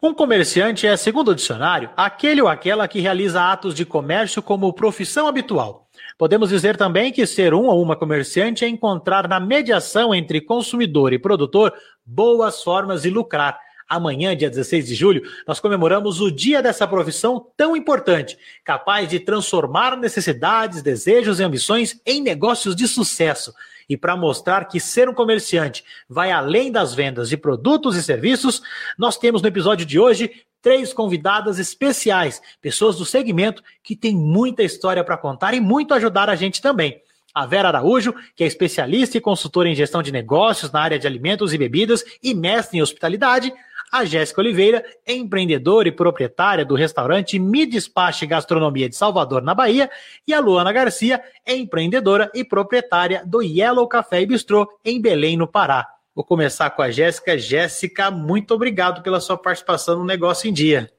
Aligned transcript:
Um 0.00 0.14
comerciante 0.14 0.86
é, 0.86 0.96
segundo 0.96 1.32
o 1.32 1.34
dicionário, 1.34 1.90
aquele 1.96 2.40
ou 2.40 2.46
aquela 2.46 2.86
que 2.86 3.00
realiza 3.00 3.42
atos 3.42 3.74
de 3.74 3.84
comércio 3.84 4.40
como 4.40 4.72
profissão 4.72 5.26
habitual. 5.26 5.88
Podemos 6.16 6.50
dizer 6.50 6.76
também 6.76 7.10
que 7.10 7.26
ser 7.26 7.52
um 7.52 7.66
ou 7.66 7.82
uma 7.82 7.96
comerciante 7.96 8.64
é 8.64 8.68
encontrar 8.68 9.26
na 9.26 9.40
mediação 9.40 10.14
entre 10.14 10.40
consumidor 10.40 11.12
e 11.12 11.18
produtor 11.18 11.74
boas 12.06 12.62
formas 12.62 13.02
de 13.02 13.10
lucrar. 13.10 13.58
Amanhã, 13.88 14.36
dia 14.36 14.48
16 14.48 14.86
de 14.86 14.94
julho, 14.94 15.22
nós 15.44 15.58
comemoramos 15.58 16.20
o 16.20 16.30
dia 16.30 16.62
dessa 16.62 16.86
profissão 16.86 17.44
tão 17.56 17.76
importante, 17.76 18.38
capaz 18.62 19.08
de 19.08 19.18
transformar 19.18 19.96
necessidades, 19.96 20.80
desejos 20.80 21.40
e 21.40 21.42
ambições 21.42 22.00
em 22.06 22.22
negócios 22.22 22.76
de 22.76 22.86
sucesso. 22.86 23.52
E 23.88 23.96
para 23.96 24.16
mostrar 24.16 24.66
que 24.66 24.78
ser 24.78 25.08
um 25.08 25.14
comerciante 25.14 25.82
vai 26.08 26.30
além 26.30 26.70
das 26.70 26.94
vendas 26.94 27.28
de 27.28 27.36
produtos 27.36 27.96
e 27.96 28.02
serviços, 28.02 28.60
nós 28.98 29.16
temos 29.16 29.40
no 29.40 29.48
episódio 29.48 29.86
de 29.86 29.98
hoje 29.98 30.30
três 30.60 30.92
convidadas 30.92 31.58
especiais, 31.58 32.42
pessoas 32.60 32.96
do 32.96 33.04
segmento 33.04 33.62
que 33.82 33.96
têm 33.96 34.14
muita 34.14 34.62
história 34.62 35.02
para 35.02 35.16
contar 35.16 35.54
e 35.54 35.60
muito 35.60 35.94
ajudar 35.94 36.28
a 36.28 36.36
gente 36.36 36.60
também. 36.60 37.00
A 37.34 37.46
Vera 37.46 37.68
Araújo, 37.68 38.14
que 38.34 38.42
é 38.42 38.46
especialista 38.46 39.16
e 39.16 39.20
consultora 39.20 39.68
em 39.68 39.74
gestão 39.74 40.02
de 40.02 40.10
negócios 40.10 40.72
na 40.72 40.80
área 40.80 40.98
de 40.98 41.06
alimentos 41.06 41.52
e 41.54 41.58
bebidas 41.58 42.04
e 42.22 42.34
mestre 42.34 42.78
em 42.78 42.82
hospitalidade. 42.82 43.52
A 43.90 44.04
Jéssica 44.04 44.42
Oliveira, 44.42 44.84
empreendedora 45.06 45.88
e 45.88 45.92
proprietária 45.92 46.62
do 46.64 46.74
restaurante 46.74 47.38
Me 47.38 47.64
Despache 47.64 48.26
Gastronomia 48.26 48.86
de 48.86 48.94
Salvador, 48.94 49.42
na 49.42 49.54
Bahia, 49.54 49.90
e 50.26 50.34
a 50.34 50.40
Luana 50.40 50.72
Garcia, 50.72 51.22
empreendedora 51.46 52.30
e 52.34 52.44
proprietária 52.44 53.22
do 53.24 53.40
Yellow 53.42 53.88
Café 53.88 54.20
e 54.20 54.26
Bistrô, 54.26 54.68
em 54.84 55.00
Belém, 55.00 55.38
no 55.38 55.48
Pará. 55.48 55.86
Vou 56.14 56.22
começar 56.22 56.68
com 56.70 56.82
a 56.82 56.90
Jéssica. 56.90 57.38
Jéssica, 57.38 58.10
muito 58.10 58.52
obrigado 58.52 59.02
pela 59.02 59.20
sua 59.20 59.38
participação 59.38 59.98
no 59.98 60.04
Negócio 60.04 60.50
em 60.50 60.52
Dia. 60.52 60.90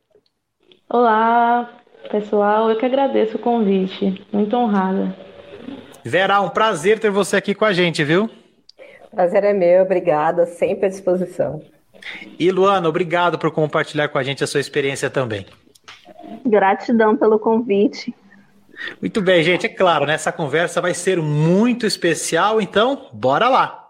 Olá, 0.89 1.69
pessoal. 2.09 2.71
Eu 2.71 2.77
que 2.77 2.85
agradeço 2.85 3.35
o 3.35 3.39
convite. 3.39 4.25
Muito 4.31 4.55
honrada. 4.55 5.15
Vera, 6.03 6.41
um 6.41 6.49
prazer 6.49 6.97
ter 6.97 7.11
você 7.11 7.35
aqui 7.35 7.53
com 7.53 7.65
a 7.65 7.73
gente, 7.73 8.03
viu? 8.03 8.29
Prazer 9.11 9.43
é 9.43 9.53
meu, 9.53 9.83
obrigada, 9.83 10.45
sempre 10.45 10.87
à 10.87 10.89
disposição. 10.89 11.61
E 12.37 12.51
Luana, 12.51 12.87
obrigado 12.87 13.37
por 13.37 13.51
compartilhar 13.51 14.09
com 14.09 14.17
a 14.17 14.23
gente 14.23 14.43
a 14.43 14.47
sua 14.47 14.59
experiência 14.59 15.09
também. 15.09 15.45
Gratidão 16.45 17.15
pelo 17.15 17.39
convite. 17.39 18.13
Muito 19.01 19.21
bem, 19.21 19.43
gente. 19.43 19.65
É 19.65 19.69
claro, 19.69 20.05
né? 20.05 20.13
essa 20.13 20.31
conversa 20.31 20.81
vai 20.81 20.93
ser 20.93 21.21
muito 21.21 21.85
especial, 21.85 22.61
então 22.61 23.09
bora 23.13 23.49
lá. 23.49 23.88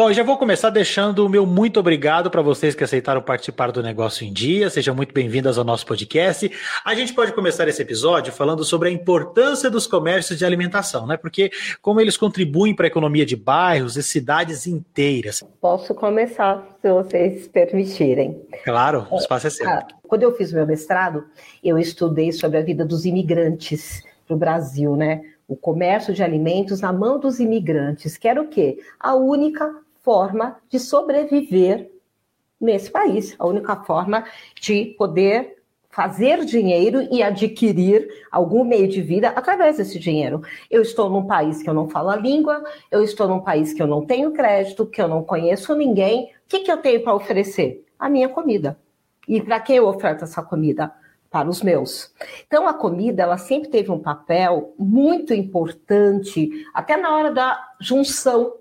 Bom, 0.00 0.08
eu 0.08 0.14
já 0.14 0.22
vou 0.22 0.38
começar 0.38 0.70
deixando 0.70 1.26
o 1.26 1.28
meu 1.28 1.44
muito 1.44 1.78
obrigado 1.78 2.30
para 2.30 2.40
vocês 2.40 2.74
que 2.74 2.82
aceitaram 2.82 3.20
participar 3.20 3.70
do 3.70 3.82
Negócio 3.82 4.26
em 4.26 4.32
Dia. 4.32 4.70
Sejam 4.70 4.94
muito 4.94 5.12
bem-vindas 5.12 5.58
ao 5.58 5.62
nosso 5.62 5.84
podcast. 5.84 6.50
A 6.86 6.94
gente 6.94 7.12
pode 7.12 7.34
começar 7.34 7.68
esse 7.68 7.82
episódio 7.82 8.32
falando 8.32 8.64
sobre 8.64 8.88
a 8.88 8.90
importância 8.90 9.68
dos 9.68 9.86
comércios 9.86 10.38
de 10.38 10.44
alimentação, 10.46 11.06
né? 11.06 11.18
Porque 11.18 11.50
como 11.82 12.00
eles 12.00 12.16
contribuem 12.16 12.74
para 12.74 12.86
a 12.86 12.88
economia 12.88 13.26
de 13.26 13.36
bairros 13.36 13.98
e 13.98 14.02
cidades 14.02 14.66
inteiras. 14.66 15.44
Posso 15.60 15.94
começar, 15.94 16.66
se 16.80 16.90
vocês 16.90 17.46
permitirem. 17.48 18.40
Claro, 18.64 19.06
o 19.10 19.18
espaço 19.18 19.48
é 19.48 19.50
seu. 19.50 19.68
Ah, 19.68 19.86
quando 20.08 20.22
eu 20.22 20.34
fiz 20.34 20.50
meu 20.50 20.66
mestrado, 20.66 21.26
eu 21.62 21.78
estudei 21.78 22.32
sobre 22.32 22.56
a 22.56 22.62
vida 22.62 22.86
dos 22.86 23.04
imigrantes 23.04 24.02
para 24.26 24.34
o 24.34 24.38
Brasil, 24.38 24.96
né? 24.96 25.20
o 25.46 25.56
comércio 25.56 26.14
de 26.14 26.22
alimentos 26.22 26.80
na 26.80 26.92
mão 26.92 27.18
dos 27.18 27.40
imigrantes, 27.40 28.16
que 28.16 28.28
era 28.28 28.40
o 28.40 28.46
quê? 28.46 28.78
A 29.00 29.16
única 29.16 29.68
forma 30.02 30.56
de 30.68 30.78
sobreviver 30.78 31.90
nesse 32.60 32.90
país, 32.90 33.34
a 33.38 33.46
única 33.46 33.76
forma 33.76 34.24
de 34.60 34.94
poder 34.98 35.60
fazer 35.90 36.44
dinheiro 36.44 37.02
e 37.10 37.22
adquirir 37.22 38.08
algum 38.30 38.64
meio 38.64 38.86
de 38.86 39.02
vida 39.02 39.30
através 39.30 39.78
desse 39.78 39.98
dinheiro. 39.98 40.40
Eu 40.70 40.82
estou 40.82 41.10
num 41.10 41.26
país 41.26 41.62
que 41.62 41.68
eu 41.68 41.74
não 41.74 41.88
falo 41.88 42.10
a 42.10 42.16
língua, 42.16 42.62
eu 42.90 43.02
estou 43.02 43.26
num 43.26 43.40
país 43.40 43.72
que 43.72 43.82
eu 43.82 43.86
não 43.86 44.06
tenho 44.06 44.32
crédito, 44.32 44.86
que 44.86 45.02
eu 45.02 45.08
não 45.08 45.24
conheço 45.24 45.74
ninguém. 45.74 46.26
O 46.26 46.28
que, 46.48 46.60
que 46.60 46.70
eu 46.70 46.76
tenho 46.76 47.02
para 47.02 47.14
oferecer? 47.14 47.84
A 47.98 48.08
minha 48.08 48.28
comida. 48.28 48.78
E 49.26 49.40
para 49.40 49.60
quem 49.60 49.76
eu 49.76 49.86
oferto 49.86 50.24
essa 50.24 50.42
comida? 50.42 50.92
Para 51.28 51.48
os 51.48 51.62
meus. 51.62 52.12
Então, 52.46 52.66
a 52.66 52.74
comida, 52.74 53.22
ela 53.22 53.38
sempre 53.38 53.68
teve 53.68 53.90
um 53.90 53.98
papel 53.98 54.74
muito 54.76 55.32
importante, 55.32 56.66
até 56.74 56.96
na 56.96 57.14
hora 57.14 57.30
da 57.30 57.60
junção 57.80 58.54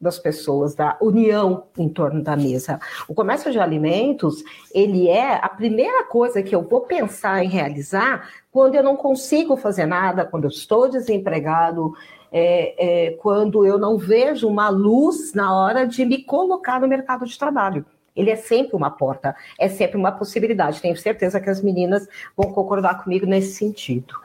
das 0.00 0.18
pessoas, 0.18 0.74
da 0.74 0.96
união 1.00 1.64
em 1.78 1.88
torno 1.88 2.22
da 2.22 2.36
mesa. 2.36 2.78
O 3.08 3.14
comércio 3.14 3.50
de 3.50 3.58
alimentos, 3.58 4.42
ele 4.74 5.08
é 5.08 5.36
a 5.36 5.48
primeira 5.48 6.04
coisa 6.04 6.42
que 6.42 6.54
eu 6.54 6.62
vou 6.62 6.82
pensar 6.82 7.42
em 7.44 7.48
realizar 7.48 8.28
quando 8.50 8.74
eu 8.74 8.82
não 8.82 8.96
consigo 8.96 9.56
fazer 9.56 9.86
nada, 9.86 10.24
quando 10.24 10.44
eu 10.44 10.50
estou 10.50 10.88
desempregado, 10.88 11.94
é, 12.30 13.06
é, 13.06 13.10
quando 13.12 13.64
eu 13.64 13.78
não 13.78 13.96
vejo 13.96 14.48
uma 14.48 14.68
luz 14.68 15.32
na 15.34 15.54
hora 15.54 15.86
de 15.86 16.04
me 16.04 16.22
colocar 16.24 16.80
no 16.80 16.88
mercado 16.88 17.24
de 17.24 17.38
trabalho. 17.38 17.86
Ele 18.14 18.30
é 18.30 18.36
sempre 18.36 18.76
uma 18.76 18.90
porta, 18.90 19.34
é 19.58 19.68
sempre 19.68 19.96
uma 19.96 20.12
possibilidade. 20.12 20.80
Tenho 20.80 20.96
certeza 20.96 21.40
que 21.40 21.50
as 21.50 21.62
meninas 21.62 22.06
vão 22.36 22.52
concordar 22.52 23.02
comigo 23.02 23.26
nesse 23.26 23.54
sentido. 23.54 24.23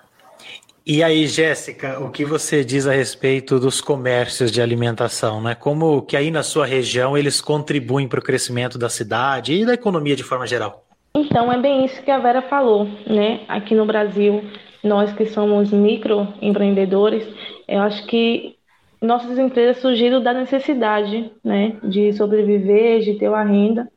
E 0.91 1.03
aí, 1.03 1.27
Jéssica, 1.27 1.99
o 1.99 2.09
que 2.09 2.25
você 2.25 2.65
diz 2.65 2.87
a 2.87 2.91
respeito 2.91 3.59
dos 3.59 3.79
comércios 3.79 4.51
de 4.51 4.59
alimentação, 4.59 5.39
né? 5.39 5.53
Como 5.53 6.01
que 6.01 6.17
aí 6.17 6.31
na 6.31 6.41
sua 6.41 6.65
região 6.65 7.15
eles 7.15 7.39
contribuem 7.39 8.07
para 8.07 8.19
o 8.19 8.23
crescimento 8.23 8.75
da 8.75 8.89
cidade 8.89 9.53
e 9.53 9.63
da 9.63 9.75
economia 9.75 10.15
de 10.15 10.23
forma 10.23 10.47
geral? 10.47 10.83
Então, 11.13 11.53
é 11.53 11.59
bem 11.59 11.85
isso 11.85 12.01
que 12.01 12.09
a 12.09 12.17
Vera 12.17 12.41
falou, 12.41 12.85
né? 13.05 13.41
Aqui 13.47 13.75
no 13.75 13.85
Brasil, 13.85 14.43
nós 14.83 15.13
que 15.13 15.27
somos 15.27 15.71
microempreendedores, 15.71 17.23
eu 17.67 17.81
acho 17.81 18.07
que 18.07 18.55
nossas 18.99 19.37
empresas 19.37 19.77
surgiram 19.83 20.23
da 20.23 20.33
necessidade, 20.33 21.31
né, 21.43 21.77
de 21.83 22.11
sobreviver, 22.13 23.01
de 23.01 23.13
ter 23.13 23.29
uma 23.29 23.43
renda. 23.43 23.87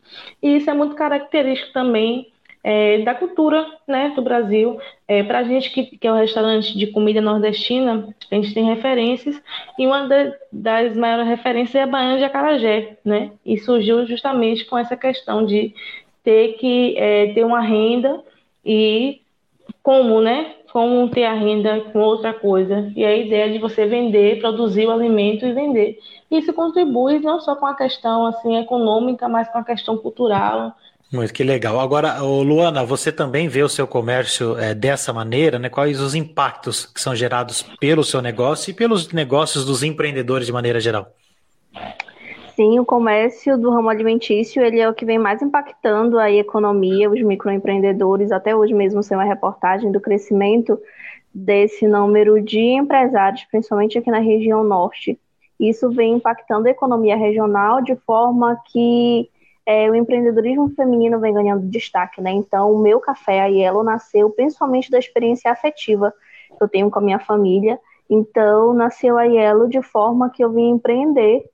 E 0.42 0.58
isso 0.58 0.68
é 0.68 0.74
muito 0.74 0.94
característico 0.94 1.72
também 1.72 2.31
é, 2.64 2.98
da 3.02 3.14
cultura 3.14 3.66
né, 3.86 4.12
do 4.14 4.22
Brasil. 4.22 4.78
É, 5.08 5.22
Para 5.22 5.40
a 5.40 5.44
gente 5.44 5.70
que, 5.70 5.84
que 5.98 6.06
é 6.06 6.12
um 6.12 6.16
restaurante 6.16 6.76
de 6.76 6.86
comida 6.86 7.20
nordestina, 7.20 8.14
a 8.30 8.34
gente 8.34 8.54
tem 8.54 8.64
referências, 8.64 9.40
e 9.78 9.86
uma 9.86 10.08
das 10.52 10.96
maiores 10.96 11.26
referências 11.26 11.74
é 11.74 11.82
a 11.82 11.86
Baiana 11.86 12.18
de 12.18 12.24
Acarajé, 12.24 12.98
né? 13.04 13.32
E 13.44 13.58
surgiu 13.58 14.06
justamente 14.06 14.64
com 14.64 14.78
essa 14.78 14.96
questão 14.96 15.44
de 15.44 15.74
ter 16.22 16.54
que 16.54 16.96
é, 16.96 17.32
ter 17.32 17.44
uma 17.44 17.60
renda 17.60 18.22
e 18.64 19.20
como, 19.82 20.20
né? 20.20 20.54
Como 20.72 21.08
ter 21.10 21.24
a 21.24 21.34
renda 21.34 21.80
com 21.92 21.98
outra 21.98 22.32
coisa. 22.32 22.90
E 22.96 23.04
a 23.04 23.14
ideia 23.16 23.52
de 23.52 23.58
você 23.58 23.86
vender, 23.86 24.40
produzir 24.40 24.86
o 24.86 24.92
alimento 24.92 25.44
e 25.44 25.52
vender. 25.52 25.98
Isso 26.30 26.52
contribui 26.54 27.18
não 27.18 27.40
só 27.40 27.54
com 27.56 27.66
a 27.66 27.76
questão 27.76 28.24
assim 28.26 28.56
econômica, 28.56 29.28
mas 29.28 29.48
com 29.48 29.58
a 29.58 29.64
questão 29.64 29.98
cultural, 29.98 30.74
muito 31.12 31.32
que 31.32 31.44
legal. 31.44 31.78
Agora, 31.78 32.20
Luana, 32.20 32.84
você 32.84 33.12
também 33.12 33.46
vê 33.48 33.62
o 33.62 33.68
seu 33.68 33.86
comércio 33.86 34.58
é, 34.58 34.74
dessa 34.74 35.12
maneira, 35.12 35.58
né? 35.58 35.68
Quais 35.68 36.00
os 36.00 36.14
impactos 36.14 36.86
que 36.86 37.00
são 37.00 37.14
gerados 37.14 37.62
pelo 37.78 38.02
seu 38.02 38.22
negócio 38.22 38.70
e 38.70 38.74
pelos 38.74 39.12
negócios 39.12 39.64
dos 39.66 39.82
empreendedores 39.82 40.46
de 40.46 40.52
maneira 40.52 40.80
geral? 40.80 41.12
Sim, 42.56 42.78
o 42.78 42.84
comércio 42.84 43.56
do 43.58 43.70
ramo 43.70 43.88
alimentício 43.88 44.62
ele 44.62 44.78
é 44.78 44.88
o 44.88 44.94
que 44.94 45.04
vem 45.04 45.18
mais 45.18 45.40
impactando 45.40 46.18
a 46.18 46.30
economia, 46.30 47.10
os 47.10 47.20
microempreendedores. 47.22 48.30
Até 48.30 48.54
hoje 48.54 48.74
mesmo 48.74 49.02
saiu 49.02 49.18
uma 49.18 49.24
reportagem 49.24 49.90
do 49.90 50.00
crescimento 50.00 50.78
desse 51.34 51.86
número 51.86 52.42
de 52.42 52.60
empresários, 52.60 53.44
principalmente 53.50 53.98
aqui 53.98 54.10
na 54.10 54.18
região 54.18 54.62
norte. 54.62 55.18
Isso 55.58 55.90
vem 55.90 56.14
impactando 56.14 56.68
a 56.68 56.70
economia 56.70 57.16
regional 57.16 57.82
de 57.82 57.96
forma 57.96 58.58
que 58.70 59.30
é, 59.64 59.90
o 59.90 59.94
empreendedorismo 59.94 60.70
feminino 60.70 61.20
vem 61.20 61.32
ganhando 61.32 61.66
destaque, 61.66 62.20
né? 62.20 62.30
Então, 62.30 62.72
o 62.72 62.78
meu 62.78 62.98
café, 63.00 63.40
a 63.40 63.82
nasceu 63.82 64.30
principalmente 64.30 64.90
da 64.90 64.98
experiência 64.98 65.50
afetiva 65.50 66.12
que 66.56 66.62
eu 66.62 66.68
tenho 66.68 66.90
com 66.90 66.98
a 66.98 67.02
minha 67.02 67.18
família. 67.18 67.78
Então, 68.10 68.74
nasceu 68.74 69.16
a 69.16 69.24
de 69.68 69.80
forma 69.80 70.30
que 70.30 70.44
eu 70.44 70.50
vim 70.50 70.70
empreender 70.70 71.48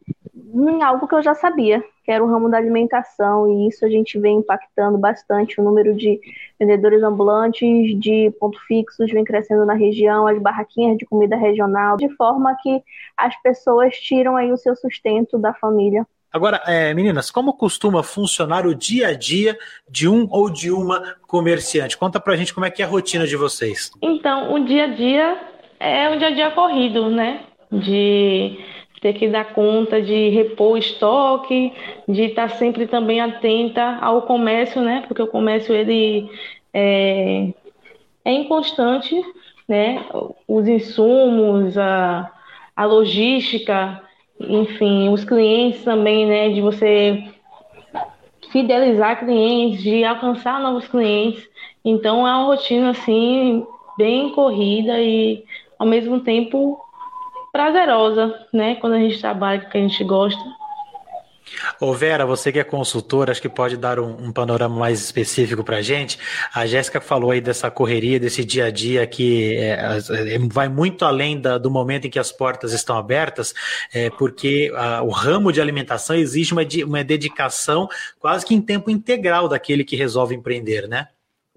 em 0.55 0.82
algo 0.82 1.06
que 1.06 1.14
eu 1.14 1.22
já 1.22 1.34
sabia, 1.34 1.84
que 2.05 2.10
era 2.10 2.25
o 2.25 2.26
ramo 2.26 2.49
da 2.49 2.56
alimentação, 2.56 3.46
e 3.46 3.69
isso 3.69 3.84
a 3.84 3.88
gente 3.88 4.19
vem 4.19 4.38
impactando 4.38 4.96
bastante. 4.96 5.61
O 5.61 5.64
número 5.64 5.94
de 5.94 6.20
vendedores 6.58 7.02
ambulantes, 7.02 7.99
de 8.00 8.31
ponto 8.40 8.58
fixos, 8.66 9.11
vem 9.12 9.25
crescendo 9.25 9.66
na 9.66 9.75
região, 9.75 10.26
as 10.26 10.38
barraquinhas 10.38 10.96
de 10.96 11.04
comida 11.04 11.37
regional, 11.37 11.96
de 11.96 12.08
forma 12.16 12.56
que 12.62 12.82
as 13.16 13.40
pessoas 13.43 13.94
tiram 13.96 14.37
aí 14.37 14.50
o 14.50 14.56
seu 14.56 14.75
sustento 14.75 15.38
da 15.38 15.52
família. 15.52 16.06
Agora, 16.32 16.60
é, 16.66 16.92
meninas, 16.92 17.30
como 17.30 17.54
costuma 17.54 18.02
funcionar 18.02 18.66
o 18.66 18.75
dia 18.75 19.08
a 19.08 19.14
dia 19.14 19.56
de 19.88 20.06
um 20.06 20.28
ou 20.30 20.50
de 20.50 20.70
uma 20.70 21.16
comerciante? 21.26 21.96
Conta 21.96 22.20
pra 22.20 22.36
gente 22.36 22.52
como 22.52 22.66
é 22.66 22.70
que 22.70 22.82
é 22.82 22.84
a 22.84 22.88
rotina 22.88 23.26
de 23.26 23.34
vocês. 23.34 23.90
Então, 24.02 24.52
o 24.52 24.64
dia 24.64 24.84
a 24.84 24.88
dia 24.88 25.38
é 25.80 26.08
um 26.10 26.19
dia 26.19 26.28
a 26.28 26.32
dia 26.32 26.50
corrido, 26.50 27.08
né? 27.08 27.40
De 27.72 28.58
ter 29.00 29.14
que 29.14 29.28
dar 29.28 29.52
conta 29.54 30.02
de 30.02 30.28
repor 30.28 30.76
estoque, 30.76 31.72
de 32.06 32.22
estar 32.25 32.50
sempre 32.50 32.86
também 32.86 33.20
atenta 33.20 33.98
ao 34.00 34.22
comércio, 34.22 34.82
né? 34.82 35.04
Porque 35.06 35.22
o 35.22 35.28
comércio 35.28 35.75
ele 35.75 36.30
é, 36.75 37.48
é 38.25 38.32
inconstante, 38.32 39.14
né? 39.66 40.04
Os 40.46 40.69
insumos, 40.69 41.78
a, 41.78 42.30
a 42.76 42.84
logística, 42.84 44.02
enfim, 44.40 45.08
os 45.08 45.25
clientes 45.25 45.82
também, 45.85 46.26
né? 46.26 46.49
De 46.50 46.61
você 46.61 47.25
fidelizar 48.50 49.19
clientes, 49.19 49.82
de 49.82 50.05
alcançar 50.05 50.61
novos 50.61 50.87
clientes. 50.88 51.46
Então 51.85 52.26
é 52.26 52.32
uma 52.32 52.44
rotina 52.44 52.90
assim 52.90 53.67
bem 53.96 54.31
corrida 54.31 55.00
e 55.00 55.44
ao 55.79 55.87
mesmo 55.87 56.20
tempo 56.20 56.79
prazerosa, 57.52 58.46
né? 58.52 58.76
Quando 58.76 58.94
a 58.94 58.99
gente 58.99 59.20
trabalha 59.20 59.61
com 59.61 59.69
o 59.69 59.70
que 59.70 59.79
a 59.79 59.81
gente 59.81 60.05
gosta. 60.05 60.40
Ô 61.81 61.93
Vera, 61.93 62.27
você 62.27 62.50
que 62.53 62.59
é 62.59 62.65
consultora, 62.65 63.31
acho 63.31 63.41
que 63.41 63.49
pode 63.49 63.77
dar 63.77 63.99
um, 63.99 64.27
um 64.27 64.33
panorama 64.33 64.77
mais 64.77 65.00
específico 65.00 65.62
para 65.62 65.79
a 65.79 65.83
gente. 65.83 66.19
A 66.55 66.67
Jéssica 66.67 67.00
falou 67.00 67.31
aí 67.31 67.41
dessa 67.41 67.71
correria, 67.71 68.19
desse 68.19 68.45
dia 68.45 68.67
a 68.67 68.71
dia 68.71 69.06
que 69.06 69.56
é, 69.56 69.99
é, 70.11 70.39
vai 70.50 70.69
muito 70.69 71.05
além 71.05 71.41
da, 71.41 71.59
do 71.59 71.71
momento 71.71 72.06
em 72.06 72.11
que 72.11 72.19
as 72.19 72.33
portas 72.33 72.73
estão 72.73 72.97
abertas, 72.97 73.55
é, 73.93 74.11
porque 74.11 74.73
a, 74.75 75.03
o 75.03 75.11
ramo 75.11 75.53
de 75.53 75.61
alimentação 75.61 76.17
exige 76.17 76.53
uma, 76.53 76.62
uma 76.87 77.05
dedicação 77.05 77.89
quase 78.19 78.45
que 78.45 78.55
em 78.55 78.61
tempo 78.61 78.91
integral 78.91 79.49
daquele 79.49 79.85
que 79.85 79.97
resolve 79.97 80.35
empreender, 80.35 80.89
né? 80.89 81.09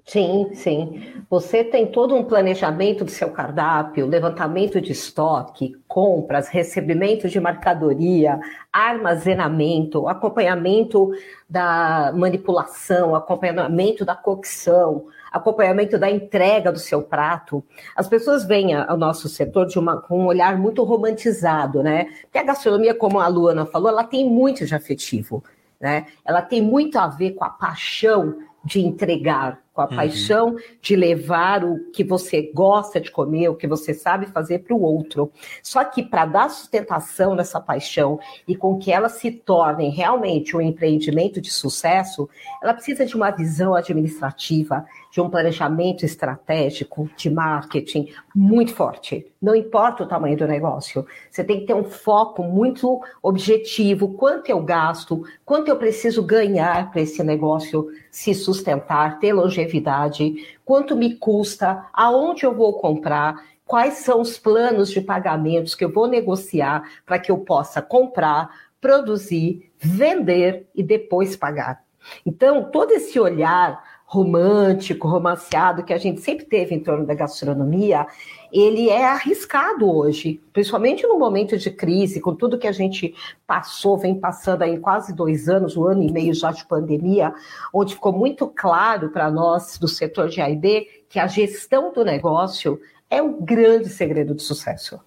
Sim, 0.04 0.50
sim. 0.54 1.24
Você 1.30 1.64
tem 1.64 1.88
todo 1.90 2.16
um 2.16 2.24
planejamento 2.24 3.06
do 3.06 3.12
seu 3.12 3.30
cardápio, 3.30 4.08
levantamento 4.08 4.82
de 4.82 4.92
estoque, 4.92 5.76
compras, 5.88 6.50
recebimento 6.50 7.30
de 7.30 7.40
mercadoria, 7.40 8.40
armazenamento, 8.74 10.08
acompanhamento 10.10 11.12
da 11.50 12.12
manipulação, 12.16 13.16
acompanhamento 13.16 14.04
da 14.04 14.16
cocção, 14.16 15.06
acompanhamento 15.32 15.98
da 15.98 16.10
entrega 16.12 16.72
do 16.72 16.80
seu 16.80 17.04
prato. 17.04 17.64
As 17.96 18.10
pessoas 18.10 18.44
veem 18.44 18.74
ao 18.74 18.98
nosso 18.98 19.30
setor 19.30 19.68
de 19.68 19.80
uma, 19.80 20.02
com 20.02 20.24
um 20.24 20.26
olhar 20.26 20.58
muito 20.58 20.84
romantizado, 20.84 21.82
né? 21.82 22.08
Porque 22.24 22.40
a 22.40 22.44
gastronomia, 22.44 22.94
como 22.94 23.20
a 23.20 23.28
Luana 23.28 23.66
falou, 23.66 23.90
ela 23.90 24.04
tem 24.04 24.30
muito 24.30 24.66
de 24.66 24.76
afetivo, 24.76 25.44
né? 25.80 26.08
Ela 26.26 26.42
tem 26.42 26.62
muito 26.62 26.98
a 26.98 27.08
ver 27.08 27.32
com 27.32 27.46
a 27.46 27.50
paixão 27.50 28.36
de 28.64 28.80
entregar, 28.82 29.61
com 29.74 29.82
a 29.82 29.86
uhum. 29.86 29.96
paixão 29.96 30.56
de 30.82 30.96
levar 30.96 31.64
o 31.64 31.92
que 31.92 32.04
você 32.04 32.52
gosta 32.54 33.00
de 33.00 33.10
comer, 33.10 33.50
o 33.50 33.56
que 33.56 33.68
você 33.68 33.94
sabe 33.94 34.26
fazer 34.26 34.60
para 34.60 34.76
o 34.76 34.82
outro. 34.82 35.32
Só 35.64 35.84
que 35.84 36.04
para 36.04 36.26
dar 36.26 36.50
sustentação 36.50 37.36
nessa 37.36 37.60
paixão 37.60 38.20
e 38.48 38.56
com 38.56 38.78
que 38.78 38.92
ela 38.92 39.10
se 39.10 39.32
torne 39.32 39.90
realmente 39.90 40.56
um 40.56 40.62
empreendimento 40.62 41.40
de 41.40 41.52
sucesso, 41.52 42.30
ela 42.62 42.74
precisa 42.74 43.06
de 43.06 43.16
uma 43.16 43.32
visão 43.32 43.74
administrativa, 43.74 44.86
de 45.12 45.20
um 45.20 45.30
planejamento 45.30 46.06
estratégico 46.06 47.10
de 47.18 47.30
marketing 47.30 48.14
muito 48.34 48.74
forte. 48.74 49.28
Não 49.42 49.54
importa 49.54 50.04
o 50.04 50.08
tamanho 50.08 50.38
do 50.38 50.48
negócio, 50.48 51.06
você 51.30 51.44
tem 51.44 51.60
que 51.60 51.66
ter 51.66 51.74
um 51.74 51.84
foco 51.84 52.42
muito 52.44 53.02
objetivo: 53.22 54.14
quanto 54.14 54.50
eu 54.50 54.62
gasto, 54.62 55.24
quanto 55.46 55.68
eu 55.68 55.76
preciso 55.76 56.24
ganhar 56.24 56.90
para 56.92 57.02
esse 57.02 57.22
negócio 57.24 57.90
se 58.10 58.34
sustentar, 58.34 59.20
ter 59.20 59.34
longevidade, 59.34 60.48
quanto 60.64 60.96
me 60.96 61.16
custa, 61.16 61.86
aonde 61.94 62.46
eu 62.46 62.56
vou 62.56 62.74
comprar. 62.80 63.52
Quais 63.66 64.00
são 64.00 64.20
os 64.20 64.38
planos 64.38 64.92
de 64.92 65.00
pagamentos 65.00 65.76
que 65.76 65.86
eu 65.86 65.92
vou 65.92 66.06
negociar 66.06 66.84
para 67.06 67.18
que 67.18 67.32
eu 67.32 67.38
possa 67.38 67.82
comprar, 67.82 68.50
produzir, 68.82 69.72
vender 69.78 70.68
e 70.76 70.84
depois 70.84 71.38
pagar? 71.38 71.82
Então, 72.26 72.70
todo 72.70 72.92
esse 72.92 73.20
olhar 73.20 73.82
romântico, 74.12 75.08
romanceado 75.08 75.86
que 75.86 75.94
a 75.94 75.98
gente 75.98 76.20
sempre 76.20 76.44
teve 76.44 76.76
em 76.76 76.82
torno 76.82 77.06
da 77.06 77.14
gastronomia, 77.14 78.06
ele 78.52 78.90
é 78.90 79.06
arriscado 79.06 79.90
hoje, 79.90 80.42
principalmente 80.52 81.08
no 81.08 81.18
momento 81.18 81.58
de 81.58 81.72
crise, 81.72 82.20
com 82.20 82.36
tudo 82.36 82.58
que 82.58 82.68
a 82.68 82.74
gente 82.74 83.16
passou, 83.48 83.98
vem 83.98 84.14
passando 84.14 84.64
aí 84.64 84.78
quase 84.78 85.16
dois 85.16 85.48
anos, 85.48 85.78
um 85.78 85.86
ano 85.86 86.04
e 86.04 86.12
meio 86.12 86.34
já 86.34 86.52
de 86.52 86.66
pandemia, 86.66 87.34
onde 87.74 87.96
ficou 87.96 88.12
muito 88.12 88.48
claro 88.48 89.12
para 89.12 89.32
nós 89.32 89.78
do 89.78 89.88
setor 89.88 90.28
de 90.28 90.42
AIB 90.42 90.88
que 91.08 91.18
a 91.18 91.26
gestão 91.26 91.94
do 91.94 92.04
negócio 92.04 92.82
é 93.10 93.22
o 93.22 93.42
grande 93.42 93.88
segredo 93.88 94.34
do 94.34 94.42
sucesso. 94.42 95.00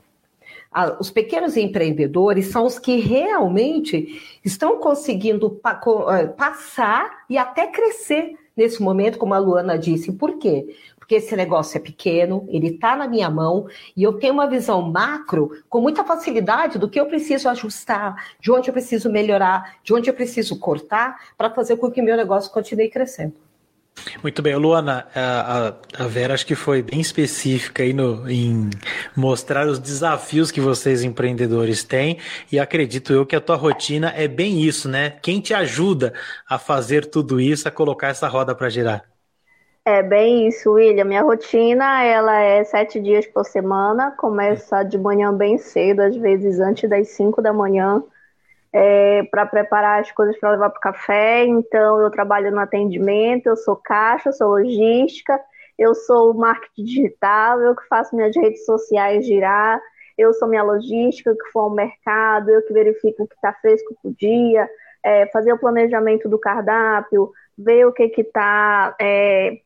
Os 0.99 1.11
pequenos 1.11 1.59
empreendedores 1.59 2.47
são 2.47 2.65
os 2.65 2.79
que 2.79 2.97
realmente 2.97 4.39
estão 4.43 4.79
conseguindo 4.81 5.61
eh, 5.63 6.27
passar 6.29 7.25
e 7.29 7.37
até 7.37 7.67
crescer 7.67 8.35
nesse 8.57 8.83
momento, 8.83 9.19
como 9.19 9.35
a 9.35 9.39
Luana 9.39 9.79
disse. 9.79 10.13
Por 10.13 10.39
quê? 10.39 10.77
Porque 10.99 11.17
esse 11.17 11.37
negócio 11.37 11.77
é 11.77 11.81
pequeno, 11.81 12.47
ele 12.49 12.69
está 12.69 12.97
na 12.97 13.07
minha 13.07 13.29
mão 13.29 13.67
e 13.97 14.03
eu 14.03 14.15
tenho 14.15 14.33
uma 14.33 14.49
visão 14.49 14.81
macro 14.81 15.51
com 15.69 15.81
muita 15.81 16.03
facilidade 16.03 16.79
do 16.79 16.89
que 16.89 16.99
eu 16.99 17.07
preciso 17.07 17.49
ajustar, 17.49 18.15
de 18.41 18.51
onde 18.51 18.71
eu 18.71 18.73
preciso 18.73 19.11
melhorar, 19.11 19.79
de 19.83 19.93
onde 19.93 20.09
eu 20.09 20.15
preciso 20.15 20.59
cortar 20.59 21.33
para 21.37 21.51
fazer 21.51 21.77
com 21.77 21.91
que 21.91 22.01
meu 22.01 22.17
negócio 22.17 22.51
continue 22.51 22.89
crescendo. 22.89 23.44
Muito 24.23 24.43
bem, 24.43 24.55
Luana, 24.57 25.07
a, 25.15 25.75
a, 25.99 26.07
Vera 26.07 26.35
acho 26.35 26.47
que 26.47 26.55
foi 26.55 26.83
bem 26.83 27.01
específica 27.01 27.83
aí 27.83 27.93
no, 27.93 28.29
em 28.29 28.71
mostrar 29.17 29.67
os 29.67 29.79
desafios 29.79 30.51
que 30.51 30.61
vocês 30.61 31.03
empreendedores 31.03 31.85
têm 31.85 32.19
e 32.51 32.59
acredito 32.59 33.13
eu 33.13 33.25
que 33.25 33.37
a 33.37 33.41
tua 33.41 33.57
rotina 33.57 34.13
é 34.17 34.27
bem 34.27 34.61
isso, 34.63 34.89
né? 34.89 35.11
Quem 35.23 35.41
te 35.41 35.55
ajuda 35.55 36.13
a 36.49 36.59
fazer 36.59 37.07
tudo 37.07 37.41
isso, 37.41 37.69
a 37.69 37.71
colocar 37.71 38.09
essa 38.09 38.29
roda 38.29 38.55
para 38.55 38.69
girar? 38.69 39.05
É 39.87 40.03
bem 40.03 40.49
isso, 40.49 40.73
William. 40.73 41.05
Minha 41.05 41.23
rotina 41.23 42.03
ela 42.03 42.41
é 42.41 42.65
sete 42.65 42.99
dias 42.99 43.27
por 43.27 43.45
semana, 43.45 44.11
começa 44.13 44.83
de 44.83 44.97
manhã 44.97 45.33
bem 45.33 45.59
cedo, 45.59 46.01
às 46.01 46.17
vezes 46.17 46.59
antes 46.59 46.89
das 46.89 47.09
cinco 47.09 47.43
da 47.43 47.53
manhã 47.53 48.03
é, 48.75 49.23
para 49.31 49.47
preparar 49.47 50.01
as 50.01 50.11
coisas 50.11 50.37
para 50.41 50.51
levar 50.51 50.69
para 50.71 50.79
o 50.79 50.83
café. 50.83 51.45
Então, 51.45 52.01
eu 52.01 52.11
trabalho 52.11 52.51
no 52.51 52.59
atendimento, 52.59 53.47
eu 53.47 53.57
sou 53.57 53.77
caixa, 53.77 54.33
sou 54.33 54.49
logística, 54.49 55.41
eu 55.79 55.95
sou 55.95 56.35
marketing 56.35 56.85
digital, 56.85 57.61
eu 57.61 57.77
que 57.77 57.87
faço 57.87 58.17
minhas 58.17 58.35
redes 58.35 58.65
sociais 58.65 59.25
girar, 59.25 59.81
eu 60.19 60.33
sou 60.35 60.49
minha 60.49 60.65
logística, 60.65 61.35
que 61.35 61.53
for 61.53 61.61
ao 61.61 61.71
mercado, 61.71 62.51
eu 62.51 62.63
que 62.63 62.73
verifico 62.73 63.23
o 63.23 63.29
que 63.29 63.35
está 63.37 63.53
fresco 63.53 63.95
para 64.03 64.11
o 64.11 64.15
dia, 64.15 64.69
é, 65.05 65.27
fazer 65.29 65.53
o 65.53 65.59
planejamento 65.59 66.29
do 66.29 66.39
cardápio, 66.39 67.31
ver 67.57 67.87
o 67.87 67.93
que 67.93 68.11
está. 68.19 68.97
É, 69.01 69.61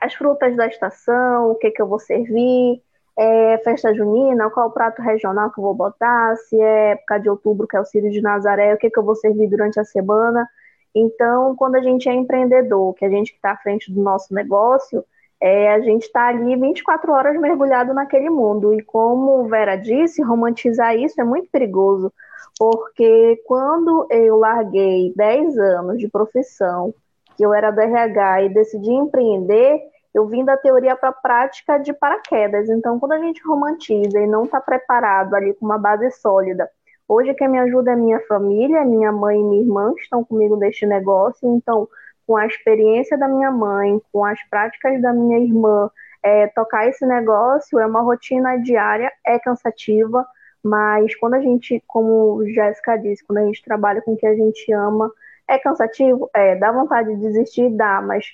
as 0.00 0.14
frutas 0.14 0.56
da 0.56 0.66
estação, 0.66 1.50
o 1.50 1.54
que, 1.54 1.70
que 1.70 1.80
eu 1.80 1.86
vou 1.86 1.98
servir, 1.98 2.82
é 3.16 3.58
festa 3.58 3.94
junina, 3.94 4.50
qual 4.50 4.68
o 4.68 4.72
prato 4.72 5.00
regional 5.00 5.50
que 5.50 5.58
eu 5.58 5.64
vou 5.64 5.74
botar, 5.74 6.36
se 6.36 6.60
é 6.60 6.92
época 6.92 7.18
de 7.18 7.30
outubro, 7.30 7.66
que 7.66 7.76
é 7.76 7.80
o 7.80 7.84
Círio 7.84 8.10
de 8.10 8.20
Nazaré, 8.20 8.74
o 8.74 8.78
que, 8.78 8.90
que 8.90 8.98
eu 8.98 9.04
vou 9.04 9.14
servir 9.14 9.48
durante 9.48 9.78
a 9.78 9.84
semana. 9.84 10.48
Então, 10.94 11.54
quando 11.56 11.76
a 11.76 11.82
gente 11.82 12.08
é 12.08 12.12
empreendedor, 12.12 12.94
que 12.94 13.04
a 13.04 13.10
gente 13.10 13.32
está 13.32 13.52
à 13.52 13.56
frente 13.56 13.92
do 13.92 14.02
nosso 14.02 14.34
negócio, 14.34 15.04
é, 15.40 15.72
a 15.72 15.80
gente 15.80 16.04
está 16.04 16.28
ali 16.28 16.56
24 16.56 17.12
horas 17.12 17.40
mergulhado 17.40 17.92
naquele 17.92 18.30
mundo. 18.30 18.72
E 18.74 18.82
como 18.82 19.46
Vera 19.48 19.76
disse, 19.76 20.22
romantizar 20.22 20.96
isso 20.96 21.20
é 21.20 21.24
muito 21.24 21.48
perigoso, 21.50 22.12
porque 22.58 23.42
quando 23.46 24.06
eu 24.10 24.36
larguei 24.36 25.12
10 25.14 25.58
anos 25.58 25.98
de 25.98 26.08
profissão, 26.08 26.94
que 27.36 27.44
eu 27.44 27.52
era 27.52 27.70
do 27.70 27.80
RH 27.80 28.42
e 28.42 28.54
decidi 28.54 28.92
empreender, 28.92 29.80
eu 30.14 30.26
vim 30.28 30.44
da 30.44 30.56
teoria 30.56 30.94
para 30.94 31.08
a 31.08 31.12
prática 31.12 31.78
de 31.78 31.92
paraquedas. 31.92 32.68
Então, 32.70 33.00
quando 33.00 33.12
a 33.12 33.18
gente 33.18 33.42
romantiza 33.44 34.20
e 34.20 34.26
não 34.26 34.44
está 34.44 34.60
preparado 34.60 35.34
ali 35.34 35.52
com 35.54 35.66
uma 35.66 35.76
base 35.76 36.10
sólida, 36.12 36.70
hoje 37.08 37.34
quem 37.34 37.48
me 37.48 37.58
ajuda 37.58 37.92
é 37.92 37.96
minha 37.96 38.20
família, 38.28 38.84
minha 38.84 39.10
mãe 39.10 39.40
e 39.40 39.42
minha 39.42 39.62
irmã 39.62 39.92
estão 39.98 40.24
comigo 40.24 40.56
neste 40.56 40.86
negócio. 40.86 41.52
Então, 41.56 41.88
com 42.26 42.36
a 42.36 42.46
experiência 42.46 43.18
da 43.18 43.28
minha 43.28 43.50
mãe, 43.50 44.00
com 44.12 44.24
as 44.24 44.38
práticas 44.48 45.02
da 45.02 45.12
minha 45.12 45.38
irmã, 45.38 45.90
é, 46.22 46.46
tocar 46.46 46.88
esse 46.88 47.04
negócio 47.04 47.78
é 47.78 47.86
uma 47.86 48.00
rotina 48.00 48.56
diária, 48.56 49.12
é 49.26 49.38
cansativa, 49.38 50.24
mas 50.62 51.14
quando 51.16 51.34
a 51.34 51.40
gente, 51.40 51.82
como 51.86 52.42
Jéssica 52.46 52.96
disse, 52.96 53.24
quando 53.26 53.38
a 53.38 53.44
gente 53.44 53.62
trabalha 53.62 54.00
com 54.00 54.14
o 54.14 54.16
que 54.16 54.26
a 54.26 54.34
gente 54.34 54.72
ama, 54.72 55.10
é 55.46 55.58
cansativo? 55.58 56.30
É, 56.34 56.56
dá 56.56 56.72
vontade 56.72 57.14
de 57.14 57.20
desistir? 57.20 57.68
Dá, 57.76 58.00
mas 58.00 58.24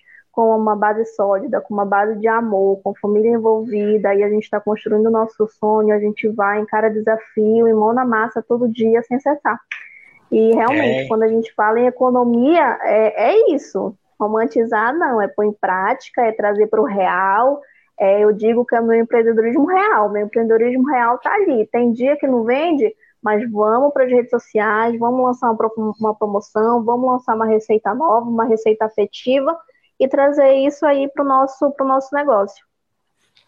com 0.41 0.57
uma 0.57 0.75
base 0.75 1.05
sólida, 1.05 1.61
com 1.61 1.75
uma 1.75 1.85
base 1.85 2.19
de 2.19 2.27
amor, 2.27 2.81
com 2.83 2.95
família 2.95 3.33
envolvida, 3.33 4.15
e 4.15 4.23
a 4.23 4.29
gente 4.31 4.45
está 4.45 4.59
construindo 4.59 5.07
o 5.07 5.11
nosso 5.11 5.47
sonho, 5.49 5.95
a 5.95 5.99
gente 5.99 6.27
vai, 6.29 6.61
encara 6.61 6.89
desafio, 6.89 7.69
em 7.69 7.75
mão 7.75 7.93
na 7.93 8.07
massa 8.07 8.43
todo 8.43 8.67
dia, 8.67 9.03
sem 9.03 9.21
cessar. 9.21 9.61
E 10.33 10.55
realmente, 10.55 11.05
é. 11.05 11.09
quando 11.09 11.25
a 11.25 11.29
gente 11.29 11.53
fala 11.55 11.79
em 11.79 11.87
economia, 11.87 12.79
é, 12.83 13.33
é 13.33 13.55
isso. 13.55 13.95
Romantizar 14.19 14.97
não, 14.97 15.21
é 15.21 15.29
pôr 15.29 15.45
em 15.45 15.53
prática, 15.53 16.23
é 16.23 16.33
trazer 16.33 16.69
para 16.69 16.81
o 16.81 16.87
real, 16.87 17.61
é, 17.99 18.25
eu 18.25 18.33
digo 18.33 18.65
que 18.65 18.75
é 18.75 18.81
o 18.81 18.85
meu 18.85 18.99
empreendedorismo 18.99 19.67
real. 19.67 20.09
Meu 20.09 20.25
empreendedorismo 20.25 20.87
real 20.89 21.17
está 21.17 21.35
ali. 21.35 21.67
Tem 21.67 21.93
dia 21.93 22.17
que 22.17 22.27
não 22.27 22.45
vende, 22.45 22.95
mas 23.23 23.43
vamos 23.51 23.93
para 23.93 24.05
as 24.05 24.11
redes 24.11 24.31
sociais, 24.31 24.99
vamos 24.99 25.23
lançar 25.23 25.51
uma 25.51 26.15
promoção, 26.15 26.83
vamos 26.83 27.11
lançar 27.11 27.37
uma 27.37 27.45
receita 27.45 27.95
nova, 27.95 28.27
uma 28.27 28.47
receita 28.47 28.87
afetiva 28.87 29.55
e 30.01 30.09
trazer 30.09 30.55
isso 30.67 30.85
aí 30.87 31.09
para 31.13 31.25
o 31.25 31.29
nosso, 31.29 31.75
nosso 31.81 32.15
negócio. 32.15 32.65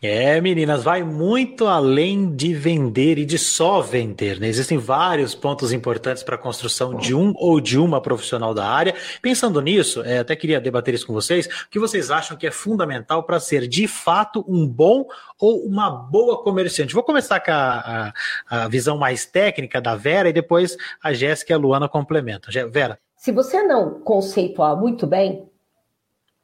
É, 0.04 0.40
meninas, 0.40 0.82
vai 0.82 1.04
muito 1.04 1.68
além 1.68 2.34
de 2.34 2.52
vender 2.52 3.18
e 3.18 3.24
de 3.24 3.38
só 3.38 3.80
vender, 3.80 4.40
né? 4.40 4.48
Existem 4.48 4.76
vários 4.76 5.32
pontos 5.32 5.72
importantes 5.72 6.24
para 6.24 6.34
a 6.34 6.38
construção 6.38 6.96
de 6.96 7.14
um 7.14 7.32
ou 7.36 7.60
de 7.60 7.78
uma 7.78 8.00
profissional 8.00 8.52
da 8.52 8.66
área. 8.66 8.96
Pensando 9.22 9.60
nisso, 9.62 10.02
é, 10.02 10.18
até 10.18 10.34
queria 10.34 10.60
debater 10.60 10.92
isso 10.92 11.06
com 11.06 11.12
vocês. 11.12 11.46
O 11.46 11.70
que 11.70 11.78
vocês 11.78 12.10
acham 12.10 12.36
que 12.36 12.48
é 12.48 12.50
fundamental 12.50 13.22
para 13.22 13.38
ser 13.38 13.68
de 13.68 13.86
fato 13.86 14.44
um 14.48 14.66
bom 14.66 15.06
ou 15.38 15.64
uma 15.64 15.88
boa 15.88 16.42
comerciante? 16.42 16.94
Vou 16.94 17.04
começar 17.04 17.38
com 17.38 17.52
a, 17.52 18.12
a, 18.50 18.64
a 18.64 18.68
visão 18.68 18.98
mais 18.98 19.24
técnica 19.24 19.80
da 19.80 19.94
Vera 19.94 20.28
e 20.28 20.32
depois 20.32 20.76
a 21.00 21.12
Jéssica 21.12 21.52
e 21.52 21.54
a 21.54 21.58
Luana 21.58 21.88
complementam. 21.88 22.50
Vera. 22.72 22.98
Se 23.16 23.30
você 23.30 23.62
não 23.62 24.00
conceituar 24.00 24.76
muito 24.76 25.06
bem, 25.06 25.48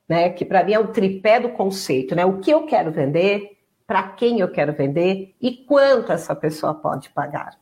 né? 0.09 0.31
Que 0.31 0.45
para 0.45 0.65
mim 0.65 0.73
é 0.73 0.79
o 0.79 0.88
tripé 0.88 1.38
do 1.38 1.50
conceito, 1.50 2.15
né? 2.15 2.25
O 2.25 2.38
que 2.38 2.50
eu 2.50 2.65
quero 2.65 2.91
vender, 2.91 3.59
para 3.87 4.03
quem 4.03 4.41
eu 4.41 4.49
quero 4.49 4.73
vender 4.73 5.35
e 5.41 5.53
quanto 5.53 6.12
essa 6.12 6.35
pessoa 6.35 6.75
pode 6.75 7.11
pagar. 7.11 7.59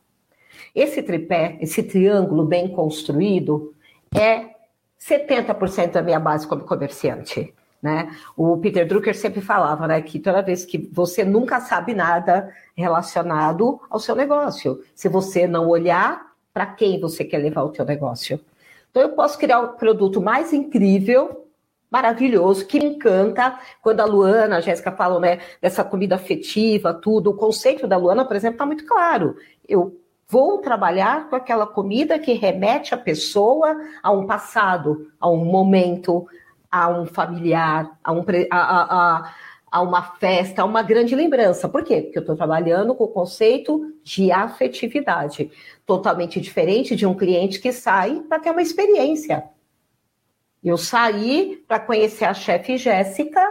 Esse 0.73 1.01
tripé, 1.01 1.57
esse 1.61 1.83
triângulo 1.83 2.45
bem 2.45 2.67
construído, 2.67 3.73
é 4.15 4.55
70% 4.99 5.91
da 5.91 6.01
minha 6.01 6.19
base 6.19 6.47
como 6.47 6.63
comerciante. 6.63 7.53
Né? 7.81 8.09
O 8.35 8.57
Peter 8.57 8.87
Drucker 8.87 9.15
sempre 9.15 9.39
falava 9.39 9.87
né, 9.87 10.01
que 10.01 10.19
toda 10.19 10.41
vez 10.41 10.65
que 10.65 10.77
você 10.91 11.23
nunca 11.23 11.59
sabe 11.59 11.93
nada 11.93 12.51
relacionado 12.75 13.79
ao 13.89 13.99
seu 13.99 14.15
negócio, 14.15 14.83
se 14.95 15.07
você 15.07 15.47
não 15.47 15.67
olhar 15.67 16.33
para 16.53 16.65
quem 16.65 16.99
você 16.99 17.23
quer 17.23 17.37
levar 17.37 17.63
o 17.63 17.73
seu 17.73 17.85
negócio. 17.85 18.39
Então 18.89 19.03
eu 19.03 19.09
posso 19.09 19.37
criar 19.37 19.59
o 19.61 19.73
produto 19.73 20.19
mais 20.19 20.53
incrível, 20.53 21.46
maravilhoso, 21.89 22.65
que 22.65 22.79
me 22.79 22.95
encanta. 22.95 23.59
Quando 23.81 24.01
a 24.01 24.05
Luana, 24.05 24.57
a 24.57 24.61
Jéssica 24.61 24.91
falam, 24.91 25.19
né, 25.19 25.39
dessa 25.61 25.83
comida 25.83 26.15
afetiva, 26.15 26.93
tudo, 26.93 27.31
o 27.31 27.35
conceito 27.35 27.87
da 27.87 27.97
Luana, 27.97 28.25
por 28.25 28.35
exemplo, 28.35 28.55
está 28.55 28.65
muito 28.65 28.85
claro. 28.85 29.35
Eu 29.67 29.99
vou 30.27 30.59
trabalhar 30.59 31.29
com 31.29 31.35
aquela 31.35 31.65
comida 31.65 32.19
que 32.19 32.33
remete 32.33 32.93
a 32.93 32.97
pessoa 32.97 33.77
a 34.03 34.11
um 34.11 34.25
passado, 34.25 35.07
a 35.19 35.29
um 35.29 35.45
momento, 35.45 36.27
a 36.69 36.89
um 36.89 37.05
familiar, 37.05 37.97
a, 38.03 38.11
um, 38.11 38.25
a, 38.51 38.57
a, 38.57 39.33
a 39.71 39.81
uma 39.81 40.01
festa, 40.01 40.61
a 40.61 40.65
uma 40.65 40.81
grande 40.81 41.15
lembrança. 41.15 41.69
Por 41.69 41.83
quê? 41.83 42.01
Porque 42.01 42.17
eu 42.17 42.21
estou 42.21 42.35
trabalhando 42.35 42.93
com 42.93 43.05
o 43.05 43.09
conceito 43.09 43.93
de 44.03 44.31
afetividade, 44.31 45.49
totalmente 45.85 46.41
diferente 46.41 46.95
de 46.95 47.05
um 47.05 47.13
cliente 47.13 47.59
que 47.59 47.71
sai 47.71 48.21
para 48.27 48.39
ter 48.39 48.51
uma 48.51 48.61
experiência. 48.61 49.45
Eu 50.67 50.75
saí 50.77 51.63
para 51.65 51.79
conhecer 51.79 52.25
a 52.25 52.33
chefe 52.33 52.77
Jéssica, 52.77 53.41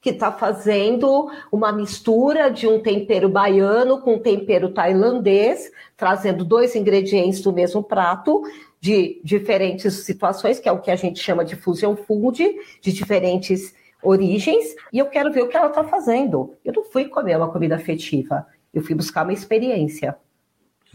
que 0.00 0.10
está 0.10 0.32
fazendo 0.32 1.30
uma 1.52 1.70
mistura 1.72 2.50
de 2.50 2.66
um 2.66 2.80
tempero 2.80 3.28
baiano 3.28 4.00
com 4.00 4.14
um 4.14 4.18
tempero 4.18 4.68
tailandês, 4.70 5.70
trazendo 5.96 6.44
dois 6.44 6.74
ingredientes 6.74 7.40
do 7.40 7.52
mesmo 7.52 7.80
prato, 7.80 8.42
de 8.80 9.20
diferentes 9.22 10.04
situações, 10.04 10.58
que 10.58 10.68
é 10.68 10.72
o 10.72 10.80
que 10.80 10.90
a 10.90 10.96
gente 10.96 11.20
chama 11.20 11.44
de 11.44 11.54
fusion 11.54 11.94
food, 11.94 12.44
de 12.82 12.92
diferentes 12.92 13.72
origens, 14.02 14.74
e 14.92 14.98
eu 14.98 15.06
quero 15.06 15.32
ver 15.32 15.44
o 15.44 15.48
que 15.48 15.56
ela 15.56 15.68
está 15.68 15.84
fazendo. 15.84 16.54
Eu 16.64 16.72
não 16.72 16.84
fui 16.84 17.04
comer 17.04 17.36
uma 17.36 17.52
comida 17.52 17.76
afetiva, 17.76 18.44
eu 18.74 18.82
fui 18.82 18.96
buscar 18.96 19.22
uma 19.22 19.32
experiência. 19.32 20.16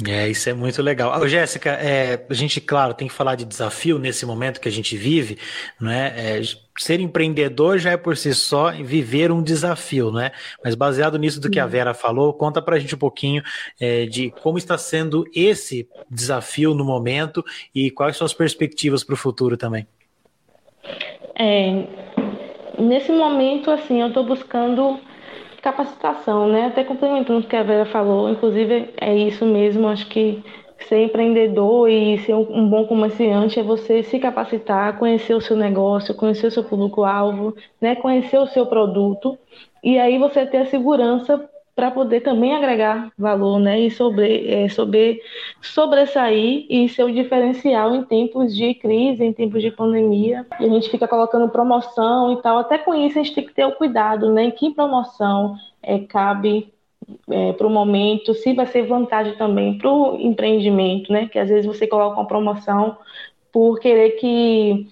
É, 0.07 0.29
isso 0.29 0.49
é 0.49 0.53
muito 0.53 0.81
legal. 0.81 1.19
Ô, 1.19 1.27
Jéssica, 1.27 1.71
é, 1.71 2.25
a 2.29 2.33
gente, 2.33 2.61
claro, 2.61 2.93
tem 2.93 3.09
que 3.09 3.13
falar 3.13 3.35
de 3.35 3.43
desafio 3.43 3.99
nesse 3.99 4.25
momento 4.25 4.61
que 4.61 4.69
a 4.69 4.71
gente 4.71 4.95
vive, 4.95 5.37
não 5.79 5.91
é? 5.91 6.39
é? 6.39 6.41
Ser 6.77 7.01
empreendedor 7.01 7.77
já 7.77 7.91
é 7.91 7.97
por 7.97 8.15
si 8.15 8.33
só 8.33 8.71
viver 8.71 9.29
um 9.29 9.43
desafio, 9.43 10.09
não 10.09 10.21
é? 10.21 10.31
Mas 10.63 10.75
baseado 10.75 11.19
nisso 11.19 11.41
do 11.41 11.49
que 11.49 11.59
a. 11.59 11.65
Vera 11.65 11.93
falou, 11.93 12.31
conta 12.31 12.61
pra 12.61 12.79
gente 12.79 12.95
um 12.95 12.97
pouquinho 12.97 13.43
é, 13.79 14.05
de 14.05 14.31
como 14.41 14.57
está 14.57 14.77
sendo 14.77 15.25
esse 15.35 15.89
desafio 16.09 16.73
no 16.73 16.85
momento 16.85 17.43
e 17.75 17.91
quais 17.91 18.15
são 18.15 18.23
as 18.23 18.33
perspectivas 18.33 19.03
para 19.03 19.13
o 19.13 19.17
futuro 19.17 19.57
também. 19.57 19.85
É, 21.35 21.85
nesse 22.79 23.11
momento, 23.11 23.69
assim, 23.69 23.99
eu 23.99 24.07
estou 24.07 24.25
buscando 24.25 24.97
capacitação, 25.61 26.47
né? 26.47 26.67
Até 26.67 26.83
complementando 26.83 27.39
o 27.39 27.47
que 27.47 27.55
a 27.55 27.63
Vera 27.63 27.85
falou, 27.85 28.29
inclusive 28.29 28.93
é 28.99 29.15
isso 29.15 29.45
mesmo, 29.45 29.87
acho 29.87 30.07
que 30.07 30.43
ser 30.87 31.03
empreendedor 31.03 31.89
e 31.89 32.17
ser 32.19 32.33
um 32.33 32.69
bom 32.69 32.85
comerciante 32.87 33.59
é 33.59 33.63
você 33.63 34.01
se 34.01 34.17
capacitar, 34.17 34.97
conhecer 34.97 35.33
o 35.33 35.41
seu 35.41 35.55
negócio, 35.55 36.15
conhecer 36.15 36.47
o 36.47 36.51
seu 36.51 36.63
público-alvo, 36.63 37.55
né? 37.81 37.95
conhecer 37.95 38.37
o 38.37 38.47
seu 38.47 38.65
produto, 38.65 39.37
e 39.83 39.99
aí 39.99 40.17
você 40.17 40.45
ter 40.45 40.57
a 40.59 40.65
segurança 40.65 41.49
para 41.79 41.91
poder 41.91 42.19
também 42.19 42.53
agregar 42.53 43.09
valor, 43.17 43.57
né? 43.57 43.79
E 43.79 43.89
sobre, 43.89 44.45
é, 44.49 44.67
sobre 44.67 45.21
sobressair 45.61 46.65
e 46.69 46.89
ser 46.89 47.05
o 47.05 47.13
diferencial 47.13 47.95
em 47.95 48.03
tempos 48.03 48.53
de 48.53 48.73
crise, 48.73 49.23
em 49.23 49.31
tempos 49.31 49.61
de 49.61 49.71
pandemia. 49.71 50.45
E 50.59 50.65
a 50.65 50.67
gente 50.67 50.89
fica 50.89 51.07
colocando 51.07 51.47
promoção 51.47 52.33
e 52.33 52.41
tal. 52.41 52.57
Até 52.57 52.77
com 52.77 52.93
isso 52.93 53.17
a 53.17 53.23
gente 53.23 53.33
tem 53.33 53.45
que 53.45 53.53
ter 53.53 53.63
o 53.63 53.77
cuidado, 53.77 54.29
né? 54.29 54.43
Em 54.43 54.51
que 54.51 54.71
promoção 54.71 55.55
é, 55.81 55.99
cabe 55.99 56.67
é, 57.29 57.53
para 57.53 57.65
o 57.65 57.69
momento, 57.69 58.33
se 58.33 58.53
vai 58.53 58.65
ser 58.65 58.81
vantagem 58.81 59.37
também 59.37 59.77
para 59.77 59.89
o 59.89 60.17
empreendimento, 60.19 61.13
né? 61.13 61.29
Que 61.29 61.39
às 61.39 61.47
vezes 61.47 61.65
você 61.65 61.87
coloca 61.87 62.19
uma 62.19 62.27
promoção 62.27 62.97
por 63.53 63.79
querer 63.79 64.17
que 64.17 64.85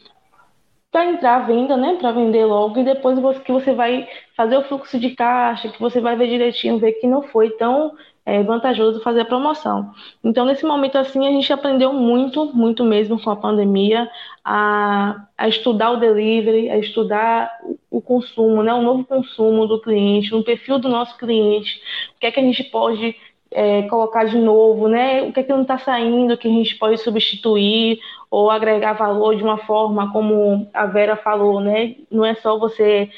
para 0.97 1.11
entrar 1.11 1.35
à 1.35 1.39
venda, 1.45 1.77
né, 1.77 1.95
para 1.99 2.11
vender 2.11 2.43
logo 2.45 2.79
e 2.79 2.83
depois 2.83 3.19
você, 3.19 3.39
que 3.39 3.51
você 3.51 3.71
vai 3.71 4.07
fazer 4.35 4.57
o 4.57 4.63
fluxo 4.63 4.99
de 4.99 5.11
caixa, 5.11 5.69
que 5.69 5.79
você 5.79 6.01
vai 6.01 6.15
ver 6.15 6.27
direitinho, 6.27 6.79
ver 6.79 6.93
que 6.93 7.05
não 7.05 7.21
foi 7.21 7.51
tão 7.51 7.93
é, 8.25 8.41
vantajoso 8.41 9.03
fazer 9.03 9.21
a 9.21 9.25
promoção. 9.25 9.91
Então, 10.23 10.43
nesse 10.43 10.65
momento 10.65 10.97
assim, 10.97 11.27
a 11.27 11.29
gente 11.29 11.53
aprendeu 11.53 11.93
muito, 11.93 12.51
muito 12.51 12.83
mesmo 12.83 13.21
com 13.21 13.29
a 13.29 13.35
pandemia, 13.35 14.09
a, 14.43 15.27
a 15.37 15.47
estudar 15.47 15.91
o 15.91 15.97
delivery, 15.97 16.67
a 16.71 16.79
estudar 16.79 17.55
o 17.91 18.01
consumo, 18.01 18.63
né, 18.63 18.73
o 18.73 18.81
novo 18.81 19.05
consumo 19.05 19.67
do 19.67 19.79
cliente, 19.79 20.31
no 20.31 20.43
perfil 20.43 20.79
do 20.79 20.89
nosso 20.89 21.15
cliente, 21.15 21.79
o 22.15 22.19
que 22.19 22.25
é 22.25 22.31
que 22.31 22.39
a 22.39 22.43
gente 22.43 22.63
pode 22.63 23.15
é, 23.51 23.83
colocar 23.83 24.25
de 24.25 24.37
novo, 24.37 24.87
né? 24.87 25.21
O 25.23 25.31
que 25.31 25.39
é 25.39 25.43
que 25.43 25.51
não 25.51 25.61
está 25.61 25.77
saindo, 25.77 26.37
que 26.37 26.47
a 26.47 26.51
gente 26.51 26.75
pode 26.75 26.97
substituir 26.97 27.99
ou 28.29 28.51
agregar 28.51 28.93
valor 28.93 29.35
de 29.35 29.43
uma 29.43 29.57
forma 29.57 30.11
como 30.11 30.69
a 30.73 30.85
Vera 30.85 31.15
falou, 31.15 31.59
né? 31.59 31.95
Não 32.11 32.25
é 32.25 32.35
só 32.35 32.57
você 32.57 33.09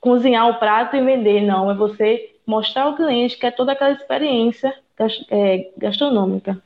cozinhar 0.00 0.48
o 0.48 0.58
prato 0.58 0.96
e 0.96 1.02
vender, 1.02 1.42
não. 1.42 1.70
É 1.70 1.74
você 1.74 2.30
mostrar 2.46 2.84
ao 2.84 2.96
cliente 2.96 3.38
que 3.38 3.46
é 3.46 3.50
toda 3.50 3.72
aquela 3.72 3.92
experiência 3.92 4.74
é, 5.30 5.70
gastronômica. 5.78 6.60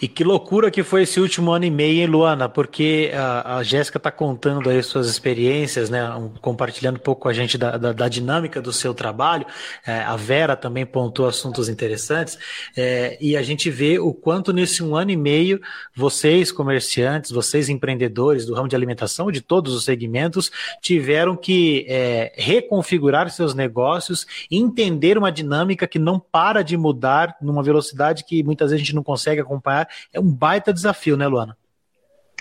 E 0.00 0.08
que 0.08 0.24
loucura 0.24 0.70
que 0.70 0.82
foi 0.82 1.02
esse 1.02 1.20
último 1.20 1.52
ano 1.52 1.64
e 1.64 1.70
meio, 1.70 2.00
hein, 2.00 2.06
Luana? 2.06 2.48
Porque 2.48 3.10
a, 3.14 3.58
a 3.58 3.62
Jéssica 3.62 3.98
está 3.98 4.10
contando 4.10 4.68
aí 4.68 4.82
suas 4.82 5.08
experiências, 5.08 5.90
né? 5.90 6.08
Um, 6.14 6.28
compartilhando 6.28 6.96
um 6.96 7.00
pouco 7.00 7.22
com 7.22 7.28
a 7.28 7.32
gente 7.32 7.56
da, 7.56 7.76
da, 7.76 7.92
da 7.92 8.08
dinâmica 8.08 8.60
do 8.60 8.72
seu 8.72 8.94
trabalho. 8.94 9.46
É, 9.86 10.00
a 10.00 10.16
Vera 10.16 10.56
também 10.56 10.84
pontuou 10.86 11.28
assuntos 11.28 11.68
interessantes. 11.68 12.38
É, 12.76 13.16
e 13.20 13.36
a 13.36 13.42
gente 13.42 13.70
vê 13.70 13.98
o 13.98 14.12
quanto 14.12 14.52
nesse 14.52 14.82
um 14.82 14.96
ano 14.96 15.10
e 15.10 15.16
meio 15.16 15.60
vocês, 15.94 16.50
comerciantes, 16.50 17.30
vocês 17.30 17.68
empreendedores 17.68 18.46
do 18.46 18.54
ramo 18.54 18.68
de 18.68 18.76
alimentação, 18.76 19.30
de 19.30 19.40
todos 19.40 19.74
os 19.74 19.84
segmentos, 19.84 20.50
tiveram 20.80 21.36
que 21.36 21.84
é, 21.88 22.32
reconfigurar 22.36 23.30
seus 23.30 23.54
negócios, 23.54 24.26
entender 24.50 25.18
uma 25.18 25.30
dinâmica 25.30 25.86
que 25.86 25.98
não 25.98 26.18
para 26.18 26.62
de 26.62 26.76
mudar 26.76 27.36
numa 27.40 27.62
velocidade 27.62 28.24
que 28.24 28.42
muitas 28.42 28.70
vezes 28.70 28.82
a 28.82 28.84
gente 28.84 28.94
não 28.94 29.02
consegue 29.02 29.40
acompanhar 29.40 29.81
é 30.12 30.20
um 30.20 30.30
baita 30.30 30.72
desafio, 30.72 31.16
né, 31.16 31.26
Luana? 31.26 31.56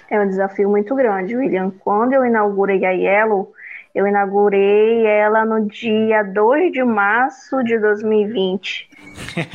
É 0.09 0.19
um 0.19 0.27
desafio 0.27 0.69
muito 0.69 0.93
grande, 0.95 1.35
William. 1.35 1.71
Quando 1.79 2.13
eu 2.13 2.25
inaugurei 2.25 2.83
a 2.85 2.91
Yellow, 2.91 3.53
eu 3.93 4.07
inaugurei 4.07 5.05
ela 5.05 5.45
no 5.45 5.67
dia 5.67 6.23
2 6.23 6.71
de 6.71 6.83
março 6.83 7.63
de 7.63 7.77
2020. 7.79 8.89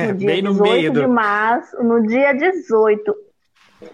No 0.06 0.14
dia 0.14 0.26
Bem 0.28 0.42
no 0.42 0.52
18 0.52 0.72
meio 0.72 0.92
do... 0.92 1.00
de 1.00 1.06
março, 1.06 1.82
no 1.82 2.06
dia 2.06 2.32
18. 2.32 3.14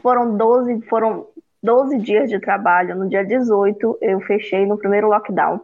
Foram 0.01 0.37
12, 0.37 0.83
foram 0.83 1.27
12 1.63 1.99
dias 1.99 2.29
de 2.29 2.39
trabalho. 2.41 2.97
No 2.97 3.09
dia 3.09 3.25
18, 3.25 3.99
eu 4.01 4.21
fechei 4.21 4.67
no 4.67 4.77
primeiro 4.77 5.09
lockdown. 5.09 5.61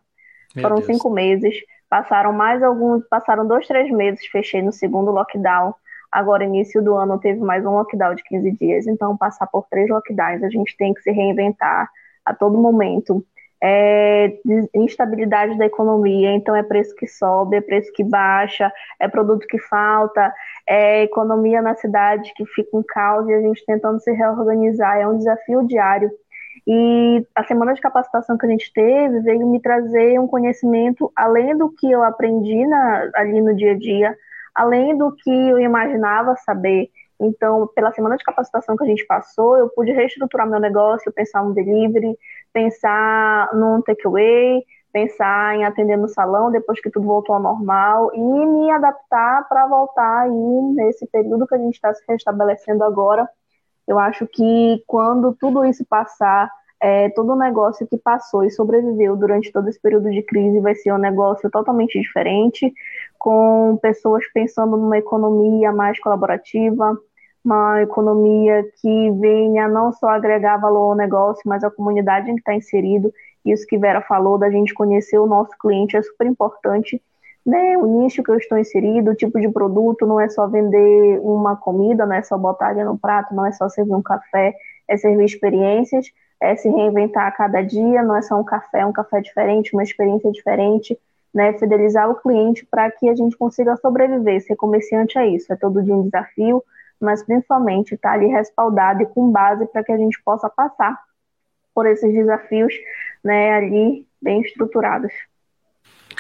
Meu 0.55 0.63
foram 0.63 0.77
Deus. 0.77 0.87
cinco 0.87 1.11
meses. 1.11 1.55
Passaram 1.89 2.33
mais 2.33 2.63
alguns, 2.63 3.07
passaram 3.09 3.47
dois, 3.47 3.67
três 3.67 3.91
meses, 3.91 4.27
fechei 4.27 4.63
no 4.63 4.73
segundo 4.73 5.11
lockdown. 5.11 5.75
Agora, 6.11 6.45
início 6.45 6.83
do 6.83 6.95
ano, 6.95 7.19
teve 7.19 7.41
mais 7.41 7.65
um 7.67 7.73
lockdown 7.73 8.15
de 8.15 8.25
15 8.25 8.53
dias, 8.53 8.87
então 8.87 9.17
passar 9.17 9.47
por 9.47 9.67
três 9.71 9.89
lockdowns, 9.91 10.43
a 10.43 10.49
gente 10.49 10.77
tem 10.77 10.95
que 10.95 11.03
se 11.03 11.11
reinventar 11.11 11.91
a 12.25 12.35
todo 12.35 12.59
momento. 12.59 13.25
é 13.63 14.39
instabilidade 14.75 15.59
da 15.59 15.67
economia, 15.67 16.31
então 16.33 16.55
é 16.55 16.63
preço 16.63 16.95
que 16.95 17.07
sobe, 17.07 17.57
é 17.57 17.61
preço 17.61 17.93
que 17.93 18.05
baixa, 18.05 18.73
é 19.01 19.09
produto 19.09 19.47
que 19.49 19.59
falta, 19.59 20.33
é 20.69 21.03
economia 21.03 21.61
na 21.61 21.75
cidade 21.75 22.33
que 22.37 22.47
fica 22.47 22.77
um 22.77 22.83
caos 22.87 23.29
e 23.29 23.35
a 23.35 23.41
gente 23.41 23.65
tentando 23.67 24.01
se 24.01 24.13
reorganizar, 24.13 24.99
é 24.99 25.09
um 25.09 25.19
desafio 25.19 25.67
diário. 25.67 26.11
E 26.67 27.27
a 27.35 27.45
semana 27.45 27.75
de 27.75 27.81
capacitação 27.81 28.37
que 28.37 28.47
a 28.47 28.49
gente 28.49 28.73
teve 28.73 29.21
veio 29.21 29.47
me 29.47 29.61
trazer 29.61 30.21
um 30.21 30.27
conhecimento 30.27 31.11
além 31.17 31.57
do 31.57 31.71
que 31.71 31.91
eu 31.91 32.03
aprendi 32.03 32.67
na, 32.67 33.11
ali 33.15 33.41
no 33.41 33.57
dia 33.57 33.73
a 33.73 33.79
dia, 33.79 34.17
além 34.59 34.97
do 34.97 35.13
que 35.13 35.31
eu 35.31 35.59
imaginava 35.59 36.35
saber. 36.37 36.91
Então, 37.21 37.69
pela 37.75 37.93
semana 37.93 38.17
de 38.17 38.25
capacitação 38.25 38.77
que 38.77 38.85
a 38.85 38.87
gente 38.87 39.07
passou, 39.07 39.57
eu 39.57 39.69
pude 39.71 39.93
reestruturar 39.93 40.49
meu 40.49 40.61
negócio, 40.61 41.13
pensar 41.13 41.43
um 41.43 41.53
delivery, 41.53 42.17
pensar 42.53 43.51
num 43.55 43.83
takeaway, 43.83 44.63
pensar 44.93 45.57
em 45.57 45.65
atender 45.65 45.97
no 45.97 46.09
salão 46.09 46.51
depois 46.51 46.81
que 46.81 46.91
tudo 46.91 47.07
voltou 47.07 47.35
ao 47.35 47.43
normal 47.43 48.11
e 48.15 48.21
me 48.21 48.71
adaptar 48.71 49.49
para 49.49 49.67
voltar 49.67 50.23
aí 50.23 50.31
nesse 50.75 51.07
período 51.07 51.47
que 51.47 51.55
a 51.55 51.59
gente 51.59 51.75
está 51.75 51.93
se 51.95 52.03
restabelecendo 52.09 52.85
agora. 52.85 53.29
Eu 53.87 53.99
acho 53.99 54.27
que 54.27 54.83
quando 54.87 55.35
tudo 55.35 55.65
isso 55.65 55.85
passar, 55.89 56.51
é, 56.81 57.09
todo 57.11 57.33
o 57.33 57.37
negócio 57.37 57.87
que 57.87 57.97
passou 57.97 58.45
e 58.45 58.51
sobreviveu 58.51 59.17
durante 59.17 59.53
todo 59.53 59.69
esse 59.69 59.81
período 59.81 60.11
de 60.11 60.23
crise 60.23 60.61
vai 60.61 60.75
ser 60.75 60.93
um 60.93 60.99
negócio 60.99 61.51
totalmente 61.51 61.99
diferente, 62.01 62.73
com 63.19 63.79
pessoas 63.83 64.25
pensando 64.33 64.77
numa 64.77 64.97
economia 64.97 65.73
mais 65.73 65.99
colaborativa, 65.99 66.97
uma 67.45 67.83
economia 67.83 68.65
que 68.81 69.11
venha 69.13 69.69
não 69.69 69.93
só 69.93 70.09
agregar 70.09 70.59
valor 70.59 70.91
ao 70.91 70.97
negócio, 70.97 71.43
mas 71.47 71.65
à 71.65 71.71
comunidade 71.71 72.31
em 72.31 72.35
que 72.35 72.41
está 72.41 72.55
inserido. 72.55 73.13
Isso 73.45 73.67
que 73.67 73.79
Vera 73.79 74.03
falou, 74.03 74.39
da 74.39 74.51
gente 74.51 74.75
conhecer 74.75 75.19
o 75.19 75.27
nosso 75.27 75.57
cliente, 75.59 75.97
é 75.97 76.03
super 76.03 76.27
importante. 76.27 77.03
Né? 77.47 77.79
O 77.79 78.03
nicho 78.03 78.23
que 78.23 78.31
eu 78.31 78.37
estou 78.37 78.59
inserido, 78.59 79.11
o 79.11 79.15
tipo 79.15 79.41
de 79.41 79.49
produto, 79.49 80.07
não 80.07 80.21
é 80.21 80.29
só 80.29 80.47
vender 80.47 81.19
uma 81.23 81.57
comida, 81.57 82.05
não 82.05 82.15
é 82.15 82.23
só 82.23 82.37
botar 82.37 82.69
ali 82.69 82.85
no 82.85 82.99
prato, 82.99 83.35
não 83.35 83.47
é 83.47 83.53
só 83.53 83.69
servir 83.69 83.95
um 83.95 84.03
café, 84.03 84.55
é 84.87 84.97
servir 84.97 85.25
experiências, 85.25 86.07
é 86.41 86.55
se 86.57 86.69
reinventar 86.69 87.27
a 87.27 87.33
cada 87.33 87.63
dia, 87.63 88.03
não 88.03 88.15
é 88.17 88.23
só 88.23 88.39
um 88.39 88.45
café, 88.45 88.85
um 88.85 88.93
café 88.93 89.21
diferente, 89.21 89.73
uma 89.73 89.83
experiência 89.83 90.31
diferente, 90.31 90.99
né? 91.35 91.53
Fidelizar 91.59 92.11
o 92.11 92.17
cliente 92.17 92.67
para 92.67 92.91
que 92.91 93.09
a 93.09 93.15
gente 93.15 93.37
consiga 93.37 93.77
sobreviver. 93.77 94.41
Ser 94.43 94.57
comerciante 94.57 95.19
é 95.19 95.27
isso, 95.29 95.53
é 95.53 95.57
todo 95.57 95.83
dia 95.83 95.95
um 95.95 96.05
desafio, 96.05 96.63
mas 97.01 97.23
principalmente 97.23 97.95
estar 97.95 98.11
tá 98.11 98.15
ali 98.15 98.27
respaldado 98.27 99.03
e 99.03 99.07
com 99.07 99.31
base 99.31 99.67
para 99.67 99.85
que 99.85 99.93
a 99.93 99.97
gente 99.97 100.21
possa 100.23 100.49
passar 100.49 100.99
por 101.75 101.87
esses 101.87 102.13
desafios, 102.13 102.75
né, 103.23 103.55
ali 103.55 104.07
bem 104.21 104.41
estruturados. 104.41 105.13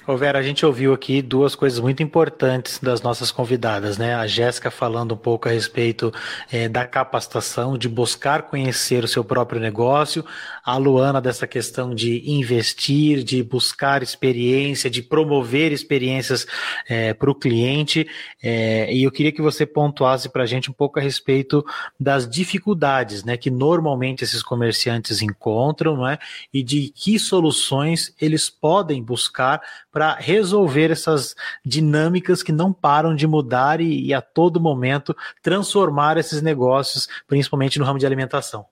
Ô 0.06 0.16
Vera, 0.16 0.38
a 0.38 0.42
gente 0.42 0.64
ouviu 0.64 0.94
aqui 0.94 1.20
duas 1.20 1.54
coisas 1.54 1.78
muito 1.80 2.02
importantes 2.02 2.78
das 2.78 3.02
nossas 3.02 3.30
convidadas, 3.30 3.98
né? 3.98 4.14
A 4.14 4.26
Jéssica 4.26 4.70
falando 4.70 5.12
um 5.12 5.18
pouco 5.18 5.48
a 5.48 5.52
respeito 5.52 6.12
é, 6.50 6.66
da 6.66 6.86
capacitação, 6.86 7.76
de 7.76 7.88
buscar 7.90 8.42
conhecer 8.42 9.04
o 9.04 9.08
seu 9.08 9.22
próprio 9.22 9.60
negócio, 9.60 10.24
a 10.64 10.76
Luana 10.78 11.20
dessa 11.20 11.46
questão 11.46 11.94
de 11.94 12.22
investir, 12.30 13.22
de 13.22 13.42
buscar 13.42 14.02
experiência, 14.02 14.88
de 14.88 15.02
promover 15.02 15.72
experiências 15.72 16.46
é, 16.88 17.12
para 17.12 17.30
o 17.30 17.34
cliente. 17.34 18.08
É, 18.42 18.90
e 18.94 19.02
eu 19.02 19.10
queria 19.10 19.32
que 19.32 19.42
você 19.42 19.66
pontuasse 19.66 20.30
para 20.30 20.44
a 20.44 20.46
gente 20.46 20.70
um 20.70 20.74
pouco 20.74 20.98
a 20.98 21.02
respeito 21.02 21.62
das 22.00 22.26
dificuldades, 22.26 23.24
né? 23.24 23.36
Que 23.36 23.50
normalmente 23.50 24.24
esses 24.24 24.42
comerciantes 24.42 25.20
encontram, 25.20 25.96
não 25.96 26.08
é? 26.08 26.18
E 26.54 26.62
de 26.62 26.88
que 26.88 27.18
soluções 27.18 28.14
eles 28.18 28.48
podem 28.48 29.02
buscar 29.02 29.60
para 29.90 30.14
resolver 30.14 30.90
essas 30.90 31.34
dinâmicas 31.64 32.42
que 32.42 32.52
não 32.52 32.72
param 32.72 33.14
de 33.14 33.26
mudar 33.26 33.80
e, 33.80 34.06
e, 34.06 34.14
a 34.14 34.20
todo 34.20 34.60
momento 34.60 35.16
transformar 35.42 36.16
esses 36.18 36.42
negócios, 36.42 37.08
principalmente 37.26 37.78
no 37.78 37.84
ramo 37.84 37.98
de 37.98 38.06
alimentação. 38.06 38.66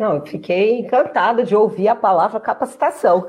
Não, 0.00 0.14
eu 0.14 0.24
fiquei 0.24 0.78
encantada 0.78 1.44
de 1.44 1.54
ouvir 1.54 1.86
a 1.88 1.94
palavra 1.94 2.40
capacitação. 2.40 3.26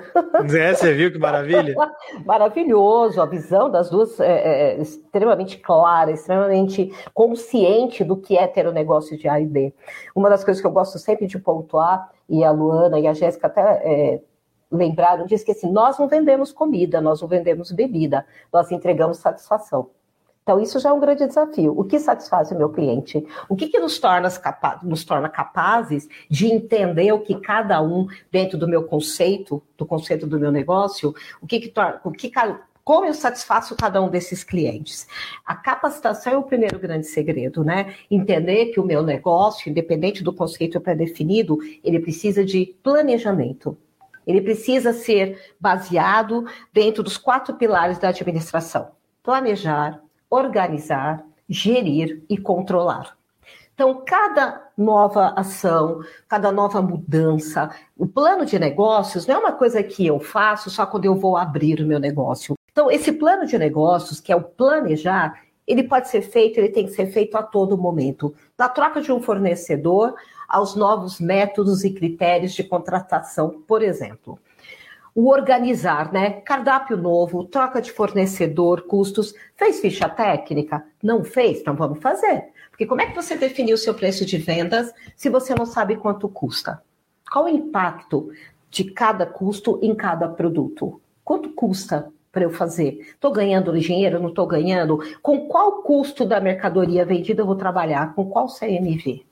É, 0.58 0.74
você 0.74 0.94
viu 0.94 1.12
que 1.12 1.18
maravilha? 1.18 1.76
Maravilhoso, 2.26 3.22
a 3.22 3.26
visão 3.26 3.70
das 3.70 3.90
duas 3.90 4.18
é, 4.22 4.76
é, 4.78 4.82
extremamente 4.82 5.58
clara, 5.58 6.12
extremamente 6.12 6.90
consciente 7.14 8.06
do 8.06 8.16
que 8.16 8.38
é 8.38 8.48
ter 8.48 8.66
o 8.66 8.70
um 8.70 8.74
negócio 8.74 9.18
de 9.18 9.28
A 9.28 9.38
e 9.42 9.46
B. 9.46 9.74
Uma 10.16 10.30
das 10.30 10.46
coisas 10.46 10.62
que 10.62 10.68
eu 10.68 10.72
gosto 10.72 10.98
sempre 10.98 11.28
de 11.28 11.38
pontuar, 11.38 12.10
e 12.30 12.42
a 12.46 12.52
Luana 12.52 12.98
e 12.98 13.06
a 13.06 13.14
Jéssica 13.14 13.48
até 13.48 13.62
é, 13.62 14.22
lembraram 14.72 15.26
disso 15.26 15.46
que 15.46 15.52
assim, 15.52 15.72
nós 15.72 16.00
não 16.00 16.08
vendemos 16.08 16.52
comida, 16.52 17.02
nós 17.02 17.22
não 17.22 17.28
vendemos 17.28 17.72
bebida, 17.72 18.26
nós 18.52 18.72
entregamos 18.72 19.18
satisfação. 19.18 19.90
Então, 20.44 20.60
isso 20.60 20.80
já 20.80 20.90
é 20.90 20.94
um 20.94 21.00
grande 21.00 21.28
desafio. 21.28 21.78
O 21.80 21.84
que 21.84 22.00
satisfaz 22.00 22.52
o 22.52 22.58
meu 22.58 22.70
cliente? 22.70 23.24
O 23.48 23.56
que, 23.56 23.68
que 23.68 23.80
nos, 23.80 24.00
torna 24.00 24.28
nos 24.82 25.06
torna 25.06 25.30
capazes 25.30 26.08
de 26.30 26.48
entender 26.48 27.12
o 27.12 27.20
que 27.20 27.40
cada 27.40 27.82
um, 27.82 28.08
dentro 28.32 28.58
do 28.58 28.68
meu 28.68 28.84
conceito, 28.84 29.62
do 29.78 29.86
conceito 29.86 30.26
do 30.26 30.40
meu 30.40 30.52
negócio, 30.52 31.14
o 31.42 31.46
que, 31.46 31.60
que 31.60 31.74
o 32.04 32.12
que 32.12 32.32
como 32.84 33.06
eu 33.06 33.14
satisfaço 33.14 33.76
cada 33.76 34.02
um 34.02 34.10
desses 34.10 34.44
clientes? 34.44 35.08
A 35.46 35.56
capacitação 35.56 36.34
é 36.34 36.38
o 36.38 36.44
primeiro 36.44 36.80
grande 36.80 37.06
segredo, 37.06 37.64
né? 37.64 37.94
Entender 38.10 38.68
que 38.68 38.80
o 38.80 38.86
meu 38.86 39.04
negócio, 39.04 39.70
independente 39.70 40.24
do 40.24 40.34
conceito 40.34 40.82
pré-definido, 40.82 41.60
ele 41.84 42.00
precisa 42.00 42.44
de 42.44 42.76
planejamento. 42.82 43.78
Ele 44.26 44.42
precisa 44.42 44.94
ser 44.94 45.54
baseado 45.60 46.46
dentro 46.74 47.04
dos 47.04 47.18
quatro 47.18 47.56
pilares 47.56 47.98
da 47.98 48.10
administração: 48.10 48.92
planejar, 49.24 50.02
organizar, 50.30 51.24
gerir 51.50 52.24
e 52.30 52.38
controlar. 52.38 53.18
Então, 53.74 54.04
cada 54.06 54.70
nova 54.78 55.34
ação, 55.36 56.02
cada 56.28 56.52
nova 56.52 56.82
mudança, 56.82 57.72
o 57.98 58.06
plano 58.06 58.46
de 58.46 58.60
negócios 58.60 59.26
não 59.26 59.36
é 59.36 59.40
uma 59.40 59.52
coisa 59.54 59.82
que 59.82 60.06
eu 60.06 60.20
faço 60.20 60.70
só 60.70 60.86
quando 60.86 61.06
eu 61.06 61.16
vou 61.16 61.36
abrir 61.36 61.82
o 61.82 61.88
meu 61.88 62.00
negócio. 62.00 62.56
Então, 62.72 62.92
esse 62.92 63.12
plano 63.12 63.46
de 63.46 63.58
negócios, 63.58 64.20
que 64.20 64.32
é 64.32 64.36
o 64.36 64.44
planejar, 64.44 65.42
ele 65.66 65.84
pode 65.84 66.10
ser 66.10 66.22
feito, 66.22 66.60
ele 66.60 66.70
tem 66.70 66.86
que 66.86 66.92
ser 66.92 67.08
feito 67.08 67.36
a 67.36 67.44
todo 67.44 67.78
momento. 67.78 68.34
Da 68.58 68.70
troca 68.70 69.02
de 69.02 69.12
um 69.12 69.22
fornecedor 69.22 70.14
aos 70.52 70.76
novos 70.76 71.22
métodos 71.22 71.86
e 71.86 71.92
critérios 71.92 72.52
de 72.52 72.64
contratação, 72.64 73.64
por 73.66 73.82
exemplo. 73.82 74.38
O 75.16 75.30
organizar, 75.30 76.12
né? 76.12 76.42
Cardápio 76.42 76.98
novo, 76.98 77.46
troca 77.46 77.82
de 77.82 77.92
fornecedor, 77.92 78.82
custos. 78.82 79.34
Fez 79.56 79.80
ficha 79.80 80.10
técnica? 80.10 80.86
Não 81.02 81.24
fez? 81.24 81.62
Então 81.62 81.76
vamos 81.76 82.00
fazer. 82.00 82.50
Porque 82.70 82.86
como 82.86 83.02
é 83.02 83.06
que 83.06 83.16
você 83.16 83.36
definiu 83.38 83.76
o 83.76 83.78
seu 83.78 83.94
preço 83.94 84.26
de 84.26 84.38
vendas 84.38 84.94
se 85.16 85.30
você 85.30 85.56
não 85.56 85.66
sabe 85.66 85.96
quanto 85.96 86.28
custa? 86.28 86.82
Qual 87.32 87.46
o 87.46 87.50
impacto 87.50 88.30
de 88.70 88.86
cada 88.86 89.26
custo 89.26 89.80
em 89.82 89.96
cada 89.96 90.28
produto? 90.28 91.02
Quanto 91.24 91.50
custa 91.52 92.12
para 92.32 92.44
eu 92.44 92.50
fazer? 92.50 93.00
Estou 93.02 93.32
ganhando 93.32 93.78
dinheiro? 93.80 94.20
Não 94.20 94.30
estou 94.30 94.48
ganhando? 94.48 95.00
Com 95.22 95.48
qual 95.48 95.82
custo 95.82 96.26
da 96.26 96.42
mercadoria 96.42 97.06
vendida 97.06 97.42
eu 97.42 97.46
vou 97.46 97.56
trabalhar? 97.56 98.14
Com 98.16 98.26
qual 98.30 98.48
CMV? 98.48 99.26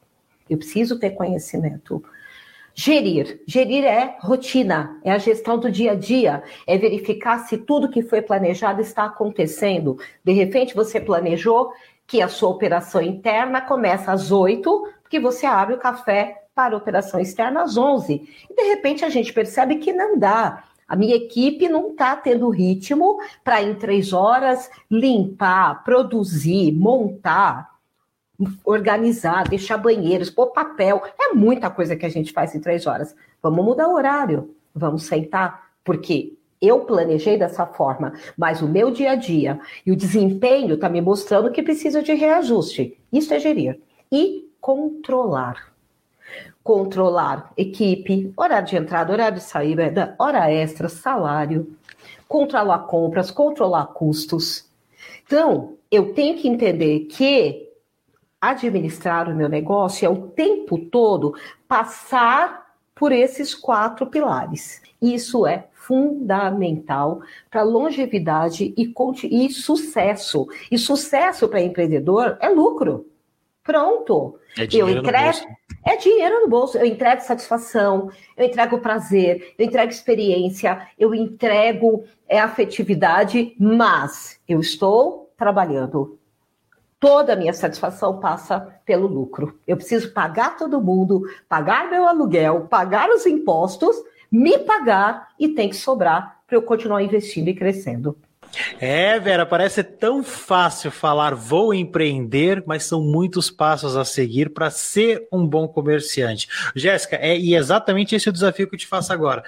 Eu 0.49 0.57
preciso 0.57 0.99
ter 0.99 1.11
conhecimento. 1.11 2.03
Gerir. 2.73 3.41
Gerir 3.45 3.83
é 3.83 4.17
rotina, 4.21 4.99
é 5.03 5.11
a 5.11 5.17
gestão 5.17 5.57
do 5.57 5.69
dia 5.69 5.91
a 5.91 5.95
dia, 5.95 6.43
é 6.65 6.77
verificar 6.77 7.39
se 7.39 7.57
tudo 7.57 7.89
que 7.89 8.01
foi 8.01 8.21
planejado 8.21 8.81
está 8.81 9.05
acontecendo. 9.05 9.97
De 10.23 10.31
repente, 10.31 10.73
você 10.73 10.99
planejou 10.99 11.73
que 12.07 12.21
a 12.21 12.27
sua 12.27 12.49
operação 12.49 13.01
interna 13.01 13.61
começa 13.61 14.11
às 14.11 14.31
8, 14.31 14.93
porque 15.01 15.19
você 15.19 15.45
abre 15.45 15.75
o 15.75 15.79
café 15.79 16.45
para 16.55 16.73
a 16.73 16.77
operação 16.77 17.19
externa 17.19 17.63
às 17.63 17.77
11. 17.77 18.27
E 18.49 18.55
de 18.55 18.63
repente 18.63 19.05
a 19.05 19.09
gente 19.09 19.31
percebe 19.31 19.75
que 19.75 19.93
não 19.93 20.17
dá. 20.17 20.63
A 20.87 20.95
minha 20.95 21.15
equipe 21.15 21.69
não 21.69 21.89
está 21.89 22.15
tendo 22.15 22.49
ritmo 22.49 23.19
para, 23.43 23.61
em 23.61 23.75
três 23.75 24.11
horas, 24.11 24.69
limpar, 24.89 25.83
produzir, 25.83 26.71
montar 26.71 27.78
organizar, 28.63 29.47
deixar 29.47 29.77
banheiros, 29.77 30.29
pôr 30.29 30.47
papel. 30.47 31.01
É 31.19 31.33
muita 31.33 31.69
coisa 31.69 31.95
que 31.95 32.05
a 32.05 32.09
gente 32.09 32.31
faz 32.31 32.55
em 32.55 32.59
três 32.59 32.87
horas. 32.87 33.15
Vamos 33.41 33.63
mudar 33.63 33.87
o 33.87 33.95
horário, 33.95 34.55
vamos 34.73 35.03
sentar, 35.03 35.69
porque 35.83 36.33
eu 36.61 36.81
planejei 36.81 37.37
dessa 37.37 37.65
forma, 37.65 38.13
mas 38.37 38.61
o 38.61 38.67
meu 38.67 38.91
dia 38.91 39.11
a 39.11 39.15
dia 39.15 39.59
e 39.85 39.91
o 39.91 39.95
desempenho 39.95 40.75
está 40.75 40.89
me 40.89 41.01
mostrando 41.01 41.51
que 41.51 41.63
precisa 41.63 42.01
de 42.01 42.13
reajuste. 42.13 42.97
Isso 43.11 43.33
é 43.33 43.39
gerir. 43.39 43.79
E 44.11 44.49
controlar. 44.59 45.73
Controlar 46.61 47.51
equipe, 47.55 48.33
horário 48.35 48.67
de 48.67 48.75
entrada, 48.75 49.13
horário 49.13 49.37
de 49.37 49.43
saída, 49.43 50.15
hora 50.19 50.51
extra, 50.51 50.89
salário, 50.89 51.75
controlar 52.27 52.79
compras, 52.79 53.31
controlar 53.31 53.87
custos. 53.87 54.69
Então, 55.25 55.77
eu 55.89 56.13
tenho 56.13 56.37
que 56.37 56.47
entender 56.47 57.01
que 57.05 57.68
administrar 58.41 59.29
o 59.29 59.35
meu 59.35 59.49
negócio 59.49 60.05
é 60.05 60.09
o 60.09 60.27
tempo 60.27 60.77
todo 60.77 61.33
passar 61.67 62.69
por 62.95 63.11
esses 63.11 63.55
quatro 63.55 64.07
pilares. 64.07 64.81
Isso 65.01 65.47
é 65.47 65.67
fundamental 65.73 67.21
para 67.49 67.63
longevidade 67.63 68.73
e, 68.77 68.93
e 69.23 69.49
sucesso. 69.49 70.47
E 70.69 70.77
sucesso 70.77 71.47
para 71.47 71.61
empreendedor 71.61 72.37
é 72.41 72.49
lucro. 72.49 73.07
Pronto. 73.63 74.37
É 74.57 74.67
dinheiro 74.67 74.91
eu 74.91 74.97
entrego, 74.99 75.39
É 75.85 75.95
dinheiro 75.95 76.41
no 76.41 76.49
bolso. 76.49 76.77
Eu 76.77 76.85
entrego 76.85 77.21
satisfação, 77.21 78.11
eu 78.35 78.45
entrego 78.45 78.79
prazer, 78.79 79.53
eu 79.57 79.65
entrego 79.65 79.91
experiência, 79.91 80.87
eu 80.97 81.15
entrego 81.15 82.03
é, 82.27 82.39
afetividade, 82.39 83.55
mas 83.57 84.39
eu 84.47 84.59
estou 84.59 85.31
trabalhando. 85.37 86.18
Toda 86.99 87.33
a 87.33 87.35
minha 87.35 87.53
satisfação 87.53 88.19
passa 88.19 88.75
pelo 88.85 89.07
lucro. 89.07 89.57
Eu 89.65 89.77
preciso 89.77 90.11
pagar 90.11 90.57
todo 90.57 90.81
mundo, 90.81 91.23
pagar 91.47 91.89
meu 91.89 92.07
aluguel, 92.07 92.67
pagar 92.69 93.09
os 93.09 93.25
impostos, 93.25 93.95
me 94.31 94.57
pagar 94.59 95.29
e 95.39 95.49
tem 95.49 95.69
que 95.69 95.75
sobrar 95.75 96.39
para 96.45 96.57
eu 96.57 96.61
continuar 96.61 97.01
investindo 97.01 97.47
e 97.47 97.53
crescendo. 97.53 98.17
É, 98.79 99.19
Vera, 99.19 99.45
parece 99.45 99.83
tão 99.83 100.23
fácil 100.23 100.91
falar 100.91 101.35
vou 101.35 101.73
empreender, 101.73 102.63
mas 102.65 102.83
são 102.83 103.01
muitos 103.01 103.49
passos 103.51 103.95
a 103.95 104.03
seguir 104.03 104.49
para 104.49 104.69
ser 104.69 105.27
um 105.31 105.45
bom 105.45 105.67
comerciante. 105.67 106.47
Jéssica, 106.75 107.15
é 107.17 107.37
e 107.37 107.55
exatamente 107.55 108.15
esse 108.15 108.27
é 108.27 108.31
o 108.31 108.33
desafio 108.33 108.67
que 108.67 108.75
eu 108.75 108.79
te 108.79 108.87
faço 108.87 109.13
agora. 109.13 109.43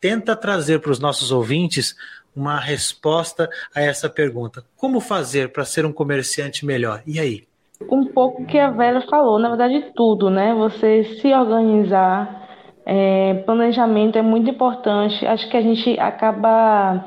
Tenta 0.00 0.34
trazer 0.34 0.80
para 0.80 0.90
os 0.90 0.98
nossos 0.98 1.30
ouvintes 1.30 1.94
uma 2.36 2.60
resposta 2.60 3.48
a 3.74 3.80
essa 3.80 4.08
pergunta. 4.08 4.62
Como 4.76 5.00
fazer 5.00 5.50
para 5.52 5.64
ser 5.64 5.86
um 5.86 5.92
comerciante 5.92 6.66
melhor? 6.66 7.02
E 7.06 7.18
aí? 7.18 7.44
Um 7.90 8.06
pouco 8.06 8.44
que 8.44 8.58
a 8.58 8.70
Vera 8.70 9.00
falou, 9.02 9.38
na 9.38 9.48
verdade, 9.48 9.92
tudo, 9.94 10.30
né? 10.30 10.54
Você 10.54 11.04
se 11.20 11.32
organizar, 11.32 12.48
é, 12.84 13.34
planejamento 13.46 14.16
é 14.16 14.22
muito 14.22 14.50
importante. 14.50 15.26
Acho 15.26 15.48
que 15.48 15.56
a 15.56 15.62
gente 15.62 15.98
acaba 15.98 17.04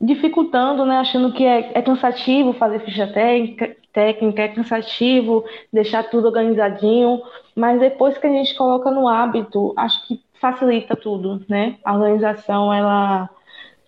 dificultando, 0.00 0.86
né? 0.86 0.98
Achando 0.98 1.32
que 1.32 1.44
é, 1.44 1.72
é 1.74 1.82
cansativo 1.82 2.54
fazer 2.54 2.80
ficha 2.80 3.06
técnica, 3.06 3.76
técnica, 3.92 4.42
é 4.42 4.48
cansativo 4.48 5.44
deixar 5.72 6.04
tudo 6.04 6.28
organizadinho, 6.28 7.20
mas 7.54 7.78
depois 7.80 8.16
que 8.16 8.26
a 8.26 8.30
gente 8.30 8.54
coloca 8.54 8.90
no 8.90 9.08
hábito, 9.08 9.74
acho 9.76 10.06
que 10.06 10.20
facilita 10.40 10.96
tudo, 10.96 11.44
né? 11.48 11.76
A 11.84 11.94
organização, 11.94 12.72
ela 12.72 13.28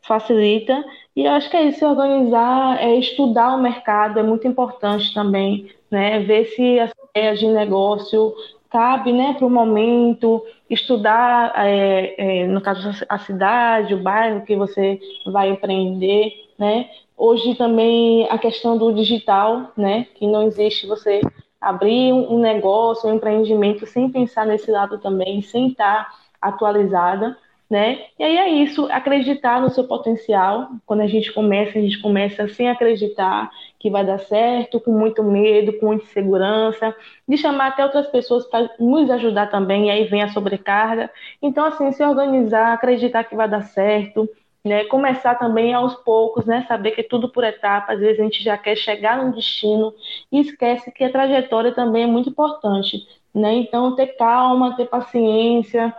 facilita. 0.02 0.84
E 1.14 1.26
acho 1.26 1.50
que 1.50 1.56
é 1.56 1.64
isso, 1.64 1.86
organizar, 1.86 2.82
é 2.82 2.96
estudar 2.96 3.54
o 3.54 3.62
mercado, 3.62 4.18
é 4.18 4.22
muito 4.22 4.46
importante 4.46 5.12
também, 5.14 5.70
né? 5.90 6.20
Ver 6.20 6.46
se 6.46 6.80
as 6.80 6.90
ideias 7.10 7.38
de 7.38 7.46
negócio 7.46 8.34
cabe 8.70 9.12
né, 9.12 9.34
para 9.34 9.46
o 9.46 9.50
momento, 9.50 10.42
estudar, 10.70 11.52
é, 11.56 12.14
é, 12.16 12.46
no 12.46 12.58
caso, 12.62 12.90
a 13.06 13.18
cidade, 13.18 13.92
o 13.92 14.02
bairro 14.02 14.46
que 14.46 14.56
você 14.56 14.98
vai 15.26 15.50
empreender, 15.50 16.32
né? 16.58 16.88
Hoje 17.16 17.54
também 17.54 18.26
a 18.30 18.38
questão 18.38 18.78
do 18.78 18.92
digital, 18.92 19.72
né? 19.76 20.06
Que 20.14 20.26
não 20.26 20.44
existe 20.44 20.86
você 20.86 21.20
abrir 21.60 22.12
um 22.12 22.40
negócio, 22.40 23.08
um 23.08 23.14
empreendimento 23.14 23.86
sem 23.86 24.10
pensar 24.10 24.46
nesse 24.46 24.70
lado 24.70 24.98
também, 24.98 25.42
sem 25.42 25.68
estar 25.68 26.10
atualizada 26.40 27.36
né? 27.72 28.04
E 28.18 28.22
aí 28.22 28.36
é 28.36 28.48
isso, 28.50 28.86
acreditar 28.92 29.58
no 29.58 29.70
seu 29.70 29.84
potencial. 29.84 30.68
Quando 30.84 31.00
a 31.00 31.06
gente 31.06 31.32
começa, 31.32 31.78
a 31.78 31.80
gente 31.80 32.02
começa 32.02 32.46
sem 32.46 32.68
acreditar 32.68 33.50
que 33.78 33.88
vai 33.88 34.04
dar 34.04 34.18
certo, 34.18 34.78
com 34.78 34.92
muito 34.92 35.22
medo, 35.24 35.72
com 35.78 35.86
muita 35.86 36.04
insegurança, 36.04 36.94
de 37.26 37.38
chamar 37.38 37.68
até 37.68 37.82
outras 37.82 38.08
pessoas 38.08 38.44
para 38.46 38.68
nos 38.78 39.10
ajudar 39.10 39.46
também, 39.46 39.86
e 39.86 39.90
aí 39.90 40.04
vem 40.04 40.22
a 40.22 40.28
sobrecarga. 40.28 41.10
Então, 41.40 41.64
assim, 41.64 41.90
se 41.92 42.04
organizar, 42.04 42.74
acreditar 42.74 43.24
que 43.24 43.34
vai 43.34 43.48
dar 43.48 43.62
certo, 43.62 44.28
né? 44.62 44.84
Começar 44.84 45.36
também 45.36 45.72
aos 45.72 45.94
poucos, 45.94 46.44
né? 46.44 46.66
Saber 46.68 46.90
que 46.90 47.00
é 47.00 47.04
tudo 47.04 47.30
por 47.30 47.42
etapas, 47.42 47.94
às 47.96 48.00
vezes 48.02 48.20
a 48.20 48.22
gente 48.22 48.44
já 48.44 48.58
quer 48.58 48.76
chegar 48.76 49.16
no 49.16 49.34
destino 49.34 49.94
e 50.30 50.40
esquece 50.40 50.92
que 50.92 51.04
a 51.04 51.10
trajetória 51.10 51.72
também 51.72 52.02
é 52.02 52.06
muito 52.06 52.28
importante, 52.28 52.98
né? 53.34 53.54
Então, 53.54 53.96
ter 53.96 54.08
calma, 54.08 54.76
ter 54.76 54.84
paciência, 54.90 55.94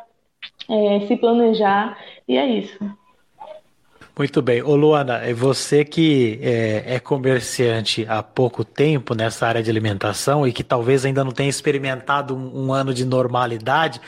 é, 0.69 1.07
se 1.07 1.17
planejar, 1.17 1.97
e 2.27 2.37
é 2.37 2.45
isso. 2.47 3.02
Muito 4.15 4.43
bem. 4.43 4.61
Ô 4.61 4.75
Luana, 4.75 5.21
você 5.33 5.83
que 5.83 6.37
é, 6.39 6.83
é, 6.95 6.99
comerciante 6.99 8.05
há 8.07 8.21
pouco 8.21 8.63
tempo 8.63 9.15
nessa 9.15 9.47
área 9.47 9.63
de 9.63 9.71
alimentação 9.71 10.47
e 10.47 10.53
que 10.53 10.63
talvez 10.63 11.03
ainda 11.03 11.23
não 11.23 11.31
tenha 11.31 11.49
experimentado 11.49 12.35
um, 12.35 12.65
um 12.67 12.73
ano 12.73 12.93
de 12.93 13.05
normalidade, 13.05 13.99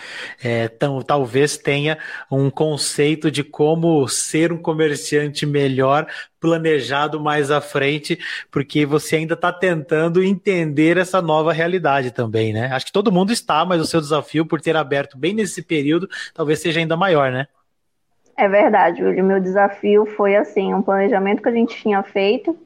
é, 0.44 0.68
tão, 0.68 1.02
talvez 1.02 1.58
tenha 1.58 1.98
um 2.30 2.52
conceito 2.52 3.32
de 3.32 3.44
como 3.44 4.08
ser 4.08 4.54
um 4.54 4.60
comerciante 4.60 5.44
melhor 5.44 6.06
planejado 6.40 7.20
mais 7.20 7.50
à 7.50 7.60
frente, 7.60 8.20
porque 8.52 8.86
você 8.86 9.16
ainda 9.16 9.34
está 9.34 9.52
tentando 9.52 10.24
entender 10.24 10.98
essa 10.98 11.20
nova 11.20 11.52
realidade 11.52 12.12
também, 12.12 12.54
né? 12.54 12.68
Acho 12.72 12.86
que 12.86 12.92
todo 12.92 13.12
mundo 13.12 13.34
está, 13.34 13.66
mas 13.66 13.82
o 13.82 13.88
seu 13.88 14.00
desafio 14.00 14.46
por 14.46 14.62
ter 14.62 14.78
aberto 14.78 15.18
bem 15.18 15.34
nesse 15.34 15.64
período 15.64 16.08
talvez 16.32 16.60
seja 16.60 16.80
ainda 16.80 16.96
maior, 16.96 17.32
né? 17.32 17.48
É 18.38 18.48
verdade, 18.50 19.04
O 19.04 19.24
meu 19.24 19.40
desafio 19.40 20.06
foi 20.06 20.36
assim, 20.36 20.74
um 20.74 20.82
planejamento 20.82 21.42
que 21.42 21.50
a 21.50 21.52
gente 21.54 21.76
tinha 21.78 22.04
feito, 22.04 22.58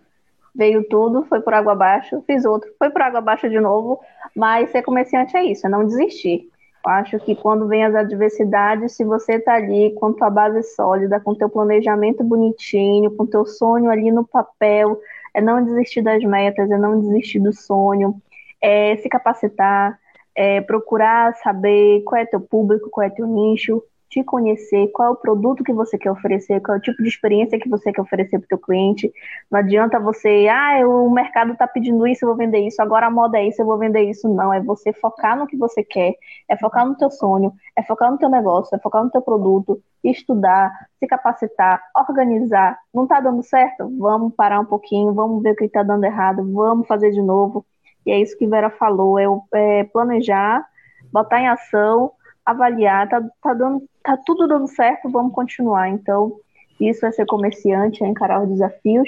veio 0.56 0.84
tudo, 0.90 1.26
foi 1.26 1.42
por 1.42 1.54
água 1.54 1.74
abaixo, 1.74 2.24
fiz 2.26 2.46
outro, 2.46 2.72
foi 2.80 2.90
por 2.90 3.02
água 3.02 3.20
abaixo 3.20 3.50
de 3.50 3.60
novo, 3.60 4.00
mas 4.36 4.72
ser 4.72 4.82
comerciante 4.82 5.38
é 5.38 5.44
isso, 5.44 5.68
é 5.68 5.70
não 5.70 5.86
desistir. 5.86 6.50
Eu 6.86 6.92
acho 6.92 7.20
que 7.20 7.36
quando 7.36 7.68
vem 7.68 7.84
as 7.86 7.94
adversidades, 7.94 8.94
se 8.96 9.04
você 9.04 9.34
está 9.36 9.56
ali 9.56 9.94
com 9.96 10.14
tua 10.14 10.30
base 10.30 10.64
sólida, 10.76 11.20
com 11.20 11.36
teu 11.36 11.50
planejamento 11.50 12.24
bonitinho, 12.24 13.16
com 13.16 13.26
teu 13.26 13.46
sonho 13.46 13.92
ali 13.92 14.12
no 14.12 14.26
papel, 14.26 15.00
é 15.34 15.42
não 15.42 15.64
desistir 15.64 16.02
das 16.02 16.24
metas, 16.24 16.72
é 16.72 16.78
não 16.78 17.00
desistir 17.00 17.40
do 17.40 17.54
sonho, 17.54 18.20
é 18.62 18.96
se 18.98 19.10
capacitar, 19.10 20.00
é 20.36 20.62
procurar 20.62 21.36
saber 21.38 22.02
qual 22.04 22.22
é 22.22 22.26
teu 22.26 22.40
público, 22.42 22.90
qual 22.90 23.06
é 23.06 23.10
teu 23.10 23.28
nicho, 23.28 23.84
te 24.10 24.24
conhecer, 24.24 24.88
qual 24.88 25.10
é 25.10 25.12
o 25.12 25.16
produto 25.16 25.64
que 25.64 25.72
você 25.72 25.98
quer 25.98 26.10
oferecer, 26.12 26.60
qual 26.62 26.76
é 26.76 26.80
o 26.80 26.82
tipo 26.82 27.02
de 27.04 27.08
experiência 27.08 27.60
que 27.60 27.70
você 27.70 27.94
quer 27.94 28.02
oferecer 28.02 28.40
para 28.40 28.46
o 28.46 28.48
teu 28.50 28.58
cliente. 28.58 29.14
Não 29.52 29.60
adianta 29.60 30.00
você, 30.00 30.48
ah, 30.50 30.80
o 30.88 31.12
mercado 31.12 31.54
está 31.54 31.68
pedindo 31.68 32.08
isso, 32.08 32.26
eu 32.26 32.30
vou 32.30 32.38
vender 32.38 32.60
isso, 32.66 32.82
agora 32.82 33.06
a 33.06 33.12
moda 33.12 33.38
é 33.38 33.48
isso, 33.48 33.62
eu 33.62 33.66
vou 33.68 33.78
vender 33.78 34.02
isso. 34.02 34.28
Não, 34.28 34.52
é 34.52 34.60
você 34.60 34.92
focar 34.92 35.38
no 35.38 35.46
que 35.46 35.56
você 35.56 35.84
quer, 35.84 36.16
é 36.50 36.58
focar 36.58 36.88
no 36.88 36.98
teu 36.98 37.12
sonho, 37.12 37.54
é 37.76 37.84
focar 37.84 38.12
no 38.12 38.18
teu 38.18 38.30
negócio, 38.30 38.76
é 38.76 38.80
focar 38.80 39.04
no 39.04 39.12
teu 39.12 39.22
produto, 39.22 39.80
estudar, 40.04 40.72
se 40.98 41.06
capacitar, 41.06 41.80
organizar. 41.96 42.80
Não 42.92 43.04
está 43.04 43.20
dando 43.20 43.44
certo? 43.44 43.96
Vamos 44.00 44.34
parar 44.34 44.60
um 44.60 44.66
pouquinho, 44.66 45.14
vamos 45.14 45.44
ver 45.44 45.52
o 45.52 45.56
que 45.56 45.66
está 45.66 45.84
dando 45.84 46.04
errado, 46.04 46.52
vamos 46.52 46.88
fazer 46.88 47.12
de 47.12 47.22
novo. 47.22 47.64
E 48.06 48.12
é 48.12 48.20
isso 48.20 48.36
que 48.38 48.48
Vera 48.48 48.72
falou, 48.72 49.20
é, 49.20 49.26
é 49.54 49.84
planejar, 49.84 50.66
botar 51.12 51.42
em 51.42 51.48
ação 51.48 52.12
avaliar, 52.50 53.08
tá, 53.08 53.22
tá, 53.42 53.54
dando, 53.54 53.84
tá 54.10 54.18
tudo 54.18 54.48
dando 54.48 54.68
certo, 54.68 55.08
vamos 55.08 55.34
continuar. 55.34 55.88
Então, 55.90 56.36
isso 56.80 57.06
é 57.06 57.12
ser 57.12 57.28
comerciante, 57.28 58.04
é 58.04 58.08
encarar 58.08 58.42
os 58.42 58.50
desafios, 58.50 59.08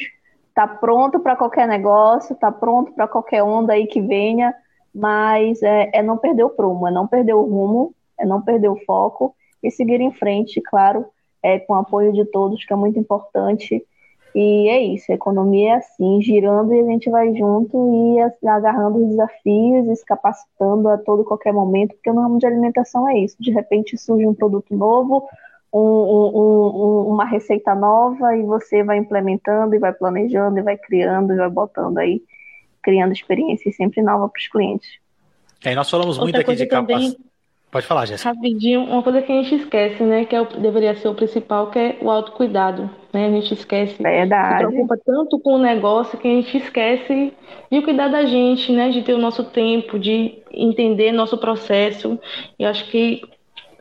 tá 0.54 0.68
pronto 0.68 1.20
para 1.20 1.36
qualquer 1.36 1.68
negócio, 1.68 2.36
tá 2.36 2.52
pronto 2.52 2.92
para 2.94 3.08
qualquer 3.08 3.42
onda 3.42 3.74
aí 3.74 3.88
que 3.88 4.00
venha, 4.00 4.54
mas 4.94 5.64
é, 5.64 5.90
é, 5.92 6.04
não 6.04 6.18
perder 6.18 6.44
o 6.44 6.52
prumo, 6.52 6.88
é 6.88 6.92
não 6.92 7.08
perder 7.08 7.34
o 7.34 7.42
rumo, 7.42 7.96
é 8.20 8.26
não 8.26 8.42
perder 8.42 8.70
o 8.70 8.80
foco 8.86 9.36
e 9.64 9.72
seguir 9.72 10.02
em 10.02 10.12
frente, 10.12 10.62
claro, 10.62 11.06
é, 11.42 11.58
com 11.58 11.74
o 11.74 11.78
apoio 11.78 12.14
de 12.14 12.26
todos, 12.26 12.64
que 12.64 12.72
é 12.72 12.76
muito 12.76 13.00
importante, 13.00 13.84
e 14.34 14.70
é 14.70 14.82
isso, 14.82 15.12
a 15.12 15.16
economia 15.16 15.70
é 15.70 15.76
assim, 15.76 16.22
girando 16.22 16.74
e 16.74 16.80
a 16.80 16.86
gente 16.86 17.10
vai 17.10 17.36
junto 17.36 17.94
e 17.94 18.48
agarrando 18.48 19.00
os 19.00 19.10
desafios 19.10 19.88
e 19.88 19.96
se 19.96 20.06
capacitando 20.06 20.88
a 20.88 20.98
todo 20.98 21.24
qualquer 21.24 21.52
momento, 21.52 21.96
porque 21.96 22.12
no 22.12 22.22
ramo 22.22 22.40
de 22.40 22.46
alimentação 22.46 23.08
é 23.10 23.20
isso. 23.20 23.36
De 23.40 23.52
repente 23.52 23.98
surge 23.98 24.26
um 24.26 24.34
produto 24.34 24.76
novo, 24.76 25.28
um, 25.74 25.80
um, 25.80 26.32
um, 26.36 27.14
uma 27.14 27.26
receita 27.26 27.76
nova 27.76 28.36
e 28.36 28.44
você 28.44 28.84
vai 28.84 28.98
implementando 28.98 29.76
e 29.76 29.80
vai 29.80 29.94
planejando 29.94 30.60
e 30.60 30.62
vai 30.62 30.78
criando 30.78 31.34
e 31.34 31.38
vai 31.38 31.50
botando 31.50 31.98
aí, 31.98 32.22
criando 32.82 33.12
experiências 33.12 33.76
sempre 33.76 34.02
novas 34.02 34.32
para 34.32 34.40
os 34.40 34.48
clientes. 34.48 34.90
É, 35.64 35.76
nós 35.76 35.90
falamos 35.90 36.18
muito 36.18 36.40
aqui 36.40 36.56
de 36.56 36.66
capacitação. 36.66 37.32
Pode 37.72 37.86
falar, 37.86 38.06
Jéssica. 38.06 38.34
Rapidinho, 38.34 38.84
uma 38.84 39.02
coisa 39.02 39.22
que 39.22 39.32
a 39.32 39.42
gente 39.42 39.64
esquece, 39.64 40.04
né? 40.04 40.26
Que 40.26 40.36
é 40.36 40.42
o, 40.42 40.46
deveria 40.46 40.94
ser 40.98 41.08
o 41.08 41.16
principal, 41.16 41.72
que 41.72 41.80
é 41.80 41.98
o 42.02 42.12
autocuidado. 42.12 42.90
Né? 43.14 43.28
A 43.28 43.30
gente 43.30 43.54
esquece. 43.54 44.02
Verdade. 44.02 44.66
Se 44.66 44.68
preocupa 44.68 44.98
tanto 45.06 45.40
com 45.40 45.56
o 45.56 45.58
negócio 45.58 46.18
que 46.18 46.28
a 46.28 46.32
gente 46.32 46.58
esquece 46.58 47.34
de 47.70 47.82
cuidar 47.82 48.08
da 48.08 48.26
gente, 48.26 48.72
né? 48.72 48.90
De 48.90 49.02
ter 49.02 49.14
o 49.14 49.18
nosso 49.18 49.44
tempo, 49.44 50.00
de 50.00 50.40
entender 50.52 51.12
nosso 51.12 51.38
processo. 51.38 52.20
E 52.58 52.66
acho 52.66 52.90
que 52.90 53.22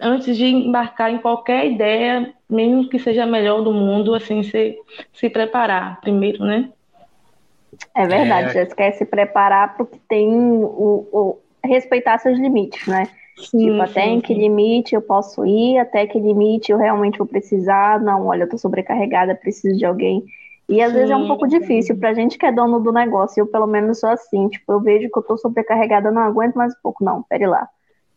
antes 0.00 0.36
de 0.36 0.46
embarcar 0.46 1.12
em 1.12 1.18
qualquer 1.18 1.66
ideia, 1.66 2.32
mesmo 2.48 2.88
que 2.88 2.98
seja 2.98 3.24
a 3.24 3.26
melhor 3.26 3.62
do 3.62 3.72
mundo, 3.72 4.14
assim, 4.14 4.42
se, 4.42 4.76
se 5.12 5.28
preparar 5.28 6.00
primeiro, 6.00 6.44
né? 6.44 6.70
É 7.94 8.06
verdade, 8.06 8.50
é... 8.50 8.52
Jéssica, 8.52 8.84
é 8.84 8.92
se 8.92 9.04
preparar 9.04 9.76
porque 9.76 9.98
tem 10.08 10.28
o, 10.28 11.06
o 11.12 11.38
respeitar 11.64 12.18
seus 12.18 12.38
limites, 12.38 12.86
né? 12.86 13.04
Sim, 13.40 13.58
tipo, 13.58 13.82
até 13.82 14.04
sim, 14.04 14.10
em 14.10 14.20
que 14.20 14.34
limite 14.34 14.94
eu 14.94 15.02
posso 15.02 15.44
ir, 15.46 15.78
até 15.78 16.06
que 16.06 16.18
limite 16.18 16.72
eu 16.72 16.78
realmente 16.78 17.18
vou 17.18 17.26
precisar. 17.26 18.00
Não, 18.00 18.26
olha, 18.26 18.44
eu 18.44 18.48
tô 18.48 18.58
sobrecarregada, 18.58 19.34
preciso 19.34 19.76
de 19.78 19.84
alguém. 19.84 20.24
E 20.68 20.80
às 20.80 20.92
sim, 20.92 20.94
vezes 20.94 21.10
é 21.10 21.16
um 21.16 21.26
pouco 21.26 21.46
difícil 21.48 21.98
pra 21.98 22.14
gente 22.14 22.38
que 22.38 22.46
é 22.46 22.52
dono 22.52 22.80
do 22.80 22.92
negócio. 22.92 23.40
Eu, 23.40 23.46
pelo 23.46 23.66
menos, 23.66 24.00
sou 24.00 24.10
assim. 24.10 24.48
Tipo, 24.48 24.72
eu 24.74 24.80
vejo 24.80 25.10
que 25.10 25.18
eu 25.18 25.22
tô 25.22 25.36
sobrecarregada, 25.36 26.10
não 26.10 26.22
aguento 26.22 26.54
mais 26.54 26.72
um 26.72 26.78
pouco. 26.82 27.04
Não, 27.04 27.22
pere 27.24 27.46
lá. 27.46 27.68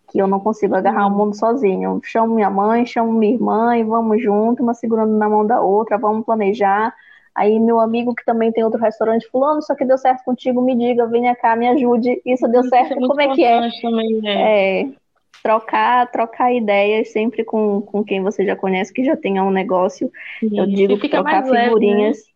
Que 0.10 0.20
eu 0.22 0.28
não 0.28 0.40
consigo 0.40 0.76
agarrar 0.76 1.08
o 1.08 1.12
mundo 1.12 1.36
sozinho. 1.36 1.96
Eu 1.96 2.02
chamo 2.04 2.36
minha 2.36 2.50
mãe, 2.50 2.86
chamo 2.86 3.12
minha 3.14 3.34
irmã 3.34 3.78
e 3.78 3.84
vamos 3.84 4.22
junto, 4.22 4.62
uma 4.64 4.74
segurando 4.74 5.14
na 5.18 5.30
mão 5.30 5.46
da 5.46 5.62
outra, 5.62 5.98
vamos 5.98 6.26
planejar. 6.26 6.94
Aí 7.36 7.60
meu 7.60 7.80
amigo 7.80 8.14
que 8.14 8.24
também 8.26 8.52
tem 8.52 8.64
outro 8.64 8.80
restaurante 8.80 9.28
fulano, 9.30 9.62
só 9.64 9.76
que 9.76 9.86
deu 9.86 9.98
certo 9.98 10.24
contigo, 10.24 10.62
me 10.62 10.76
diga, 10.76 11.08
venha 11.08 11.36
cá, 11.36 11.56
me 11.56 11.68
ajude. 11.68 12.22
Isso 12.26 12.48
deu 12.48 12.64
certo, 12.64 13.00
é 13.00 13.08
como 13.08 13.22
é 13.22 13.28
que 13.30 13.44
é? 13.44 13.70
Também, 13.82 14.22
né? 14.22 14.52
é? 14.82 15.03
Trocar, 15.41 16.10
trocar 16.12 16.54
ideias 16.54 17.12
sempre 17.12 17.43
com, 17.43 17.82
com 17.82 18.04
quem 18.04 18.22
você 18.22 18.46
já 18.46 18.56
conhece, 18.56 18.93
que 18.93 19.04
já 19.04 19.15
tenha 19.15 19.43
um 19.43 19.52
negócio. 19.52 20.12
Sim, 20.39 20.60
eu 20.60 20.67
digo 20.67 21.00
que 21.00 21.10
trocar 21.10 21.43
figurinhas. 21.43 22.17
Leve, 22.17 22.28
né? 22.28 22.34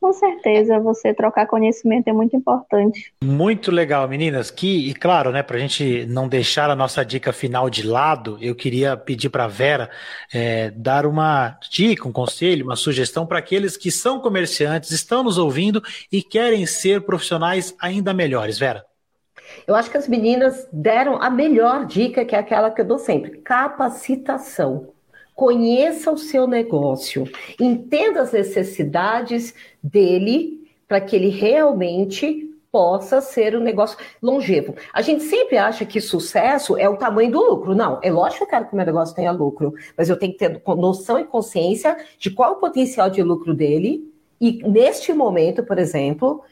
Com 0.00 0.12
certeza, 0.12 0.78
você 0.78 1.12
trocar 1.12 1.46
conhecimento 1.46 2.06
é 2.06 2.12
muito 2.12 2.36
importante. 2.36 3.12
Muito 3.22 3.72
legal, 3.72 4.06
meninas. 4.06 4.48
Que, 4.48 4.88
e 4.88 4.94
claro, 4.94 5.32
né, 5.32 5.42
para 5.42 5.56
a 5.56 5.60
gente 5.60 6.06
não 6.06 6.28
deixar 6.28 6.70
a 6.70 6.76
nossa 6.76 7.04
dica 7.04 7.32
final 7.32 7.68
de 7.68 7.84
lado, 7.84 8.38
eu 8.40 8.54
queria 8.54 8.96
pedir 8.96 9.28
para 9.28 9.44
a 9.44 9.48
Vera 9.48 9.90
é, 10.32 10.70
dar 10.70 11.04
uma 11.04 11.58
dica, 11.68 12.06
um 12.06 12.12
conselho, 12.12 12.64
uma 12.64 12.76
sugestão 12.76 13.26
para 13.26 13.40
aqueles 13.40 13.76
que 13.76 13.90
são 13.90 14.20
comerciantes, 14.20 14.92
estão 14.92 15.24
nos 15.24 15.36
ouvindo 15.36 15.82
e 16.12 16.22
querem 16.22 16.64
ser 16.64 17.00
profissionais 17.00 17.74
ainda 17.80 18.14
melhores. 18.14 18.56
Vera. 18.56 18.84
Eu 19.66 19.74
acho 19.74 19.90
que 19.90 19.96
as 19.96 20.08
meninas 20.08 20.68
deram 20.72 21.20
a 21.20 21.30
melhor 21.30 21.86
dica, 21.86 22.24
que 22.24 22.34
é 22.34 22.38
aquela 22.38 22.70
que 22.70 22.80
eu 22.80 22.86
dou 22.86 22.98
sempre: 22.98 23.38
capacitação. 23.38 24.88
Conheça 25.34 26.10
o 26.10 26.18
seu 26.18 26.48
negócio, 26.48 27.24
entenda 27.60 28.22
as 28.22 28.32
necessidades 28.32 29.54
dele 29.80 30.68
para 30.88 31.00
que 31.00 31.14
ele 31.14 31.28
realmente 31.28 32.48
possa 32.70 33.20
ser 33.20 33.56
um 33.56 33.60
negócio 33.60 33.98
longevo. 34.22 34.74
A 34.92 35.00
gente 35.00 35.22
sempre 35.22 35.56
acha 35.56 35.84
que 35.84 36.00
sucesso 36.00 36.76
é 36.76 36.88
o 36.88 36.96
tamanho 36.96 37.30
do 37.30 37.40
lucro. 37.40 37.74
Não, 37.74 37.98
é 38.02 38.10
lógico 38.10 38.38
que 38.38 38.44
eu 38.44 38.48
quero 38.48 38.66
que 38.66 38.72
o 38.72 38.76
meu 38.76 38.86
negócio 38.86 39.14
tenha 39.14 39.32
lucro, 39.32 39.74
mas 39.96 40.08
eu 40.08 40.18
tenho 40.18 40.32
que 40.32 40.38
ter 40.38 40.62
noção 40.66 41.18
e 41.18 41.24
consciência 41.24 41.96
de 42.18 42.30
qual 42.30 42.54
o 42.54 42.56
potencial 42.56 43.08
de 43.08 43.22
lucro 43.22 43.54
dele. 43.54 44.12
E 44.40 44.62
neste 44.68 45.12
momento, 45.12 45.64
por 45.64 45.78
exemplo, 45.78 46.42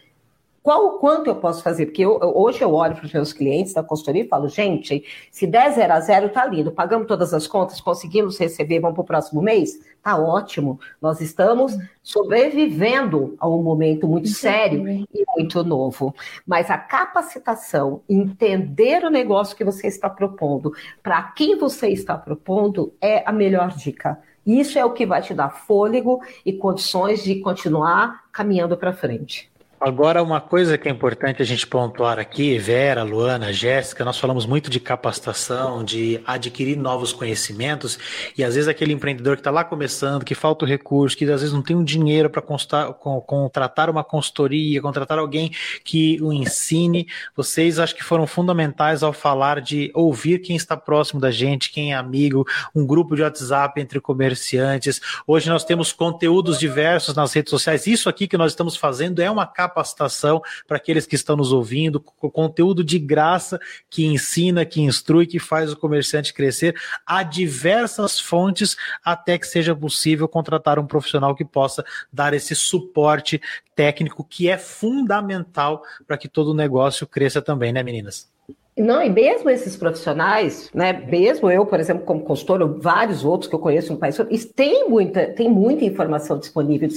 qual 0.67 0.85
o 0.85 0.99
quanto 0.99 1.29
eu 1.29 1.37
posso 1.37 1.63
fazer? 1.63 1.87
Porque 1.87 2.05
eu, 2.05 2.19
hoje 2.21 2.61
eu 2.61 2.75
olho 2.75 2.97
para 2.97 3.07
os 3.07 3.13
meus 3.13 3.33
clientes 3.33 3.73
da 3.73 3.85
consultoria 3.85 4.25
e 4.25 4.29
falo, 4.29 4.49
gente, 4.49 5.05
se 5.31 5.47
10 5.47 5.77
0 5.77 5.93
a 5.93 6.01
0 6.01 6.29
tá 6.31 6.45
lindo, 6.45 6.73
pagamos 6.73 7.07
todas 7.07 7.33
as 7.33 7.47
contas, 7.47 7.81
conseguimos 7.81 8.37
receber, 8.37 8.81
vamos 8.81 8.97
para 8.97 9.03
o 9.03 9.07
próximo 9.07 9.41
mês? 9.41 9.79
Tá 10.03 10.19
ótimo. 10.19 10.81
Nós 11.01 11.21
estamos 11.21 11.79
sobrevivendo 12.03 13.37
a 13.39 13.49
um 13.49 13.63
momento 13.63 14.09
muito 14.09 14.27
sério 14.27 14.89
e 14.89 15.25
muito 15.37 15.63
novo. 15.63 16.13
Mas 16.45 16.69
a 16.69 16.77
capacitação, 16.77 18.01
entender 18.09 19.05
o 19.05 19.11
negócio 19.11 19.57
que 19.57 19.63
você 19.63 19.87
está 19.87 20.11
propondo, 20.11 20.73
para 21.01 21.23
quem 21.23 21.57
você 21.57 21.91
está 21.91 22.19
propondo, 22.19 22.93
é 23.01 23.23
a 23.25 23.31
melhor 23.31 23.69
dica. 23.69 24.19
Isso 24.45 24.81
é 24.81 24.85
o 24.85 24.93
que 24.93 25.07
vai 25.07 25.23
te 25.23 25.33
dar 25.33 25.51
fôlego 25.51 26.21
e 26.45 26.53
condições 26.53 27.23
de 27.23 27.37
continuar 27.37 28.25
caminhando 28.33 28.77
para 28.77 28.93
frente. 28.93 29.49
Agora, 29.79 30.23
uma 30.23 30.41
coisa 30.41 30.79
que 30.79 30.89
é 30.89 30.91
importante 30.91 31.43
a 31.43 31.45
gente 31.45 31.67
pontuar 31.67 32.19
aqui, 32.19 32.57
Vera, 32.59 33.03
Luana, 33.03 33.53
Jéssica, 33.53 34.07
nós 34.07 34.19
falamos 34.19 34.47
muito 34.47 34.71
de 34.71 34.81
capacitação, 34.81 35.85
de 35.85 36.19
adquirir 36.27 36.79
novos 36.79 37.13
conhecimentos, 37.13 37.99
e 38.39 38.43
às 38.43 38.55
vezes 38.55 38.69
aquele 38.69 38.95
empreendedor 38.95 39.37
que 39.37 39.41
está 39.41 39.51
lá 39.51 39.63
começando, 39.63 40.25
que 40.25 40.35
falta 40.35 40.65
o 40.65 40.69
recurso, 40.69 41.15
que 41.15 41.25
às 41.25 41.43
vezes 41.43 41.53
não 41.53 41.61
tem 41.61 41.77
um 41.77 41.85
dinheiro 41.85 42.31
para 42.31 42.41
contratar 42.41 43.91
uma 43.91 44.03
consultoria, 44.03 44.81
contratar 44.81 45.19
alguém 45.19 45.53
que 45.85 46.19
o 46.23 46.33
ensine, 46.33 47.07
vocês 47.37 47.79
acho 47.79 47.95
que 47.95 48.03
foram 48.03 48.27
fundamentais 48.27 49.03
ao 49.03 49.13
falar 49.13 49.61
de 49.61 49.91
ouvir 49.95 50.39
quem 50.39 50.57
está 50.57 50.75
próximo 50.75 51.21
da 51.21 51.31
gente, 51.31 51.71
quem 51.71 51.93
é 51.93 51.97
amigo, 51.97 52.47
um 52.75 52.87
grupo 52.87 53.15
de 53.15 53.21
WhatsApp 53.21 53.79
entre 53.79 54.01
comerciantes. 54.01 55.03
Hoje 55.27 55.51
nós 55.51 55.65
temos 55.65 55.93
conteúdos 55.93 56.59
diversos 56.59 57.15
nas 57.15 57.35
redes 57.35 57.51
sociais. 57.51 57.87
Isso 57.87 58.09
aqui 58.09 58.27
que 58.27 58.39
nós 58.39 58.53
estamos 58.53 58.75
fazendo 58.75 59.21
é 59.21 59.31
uma 59.31 59.47
capacitação 59.47 59.66
capacitação 59.69 60.41
para 60.67 60.77
aqueles 60.77 61.07
que 61.07 61.15
estão 61.15 61.37
nos 61.37 61.53
ouvindo, 61.53 62.01
conteúdo 62.01 62.83
de 62.83 62.99
graça 62.99 63.59
que 63.91 64.07
ensina, 64.07 64.65
que 64.65 64.81
instrui, 64.81 65.27
que 65.27 65.39
faz 65.39 65.73
o 65.73 65.77
comerciante 65.77 66.33
crescer. 66.33 66.75
Há 67.07 67.23
diversas 67.23 68.19
fontes 68.19 68.77
até 69.05 69.39
que 69.39 69.47
seja 69.47 69.75
possível 69.75 70.29
contratar 70.29 70.79
um 70.79 70.87
profissional 70.87 71.35
que 71.35 71.45
possa 71.45 71.85
dar 72.13 72.33
esse 72.35 72.55
suporte 72.55 73.41
técnico 73.75 74.25
que 74.25 74.49
é 74.49 74.57
fundamental 74.57 75.83
para 76.07 76.17
que 76.17 76.29
todo 76.29 76.49
o 76.49 76.55
negócio 76.55 77.07
cresça 77.07 77.43
também, 77.43 77.73
né, 77.73 77.83
meninas? 77.83 78.29
Não, 78.77 79.03
e 79.03 79.09
mesmo 79.09 79.49
esses 79.49 79.75
profissionais, 79.75 80.71
né, 80.75 80.93
mesmo 80.93 81.51
eu, 81.51 81.65
por 81.65 81.81
exemplo, 81.81 82.05
como 82.05 82.23
consultor, 82.23 82.79
vários 82.79 83.25
outros 83.25 83.49
que 83.49 83.55
eu 83.55 83.59
conheço 83.59 83.91
no 83.91 83.99
país, 83.99 84.19
tem 84.55 84.87
muita, 84.87 85.29
tem 85.29 85.49
muita 85.49 85.87
informação 85.87 86.39
disponível 86.39 86.89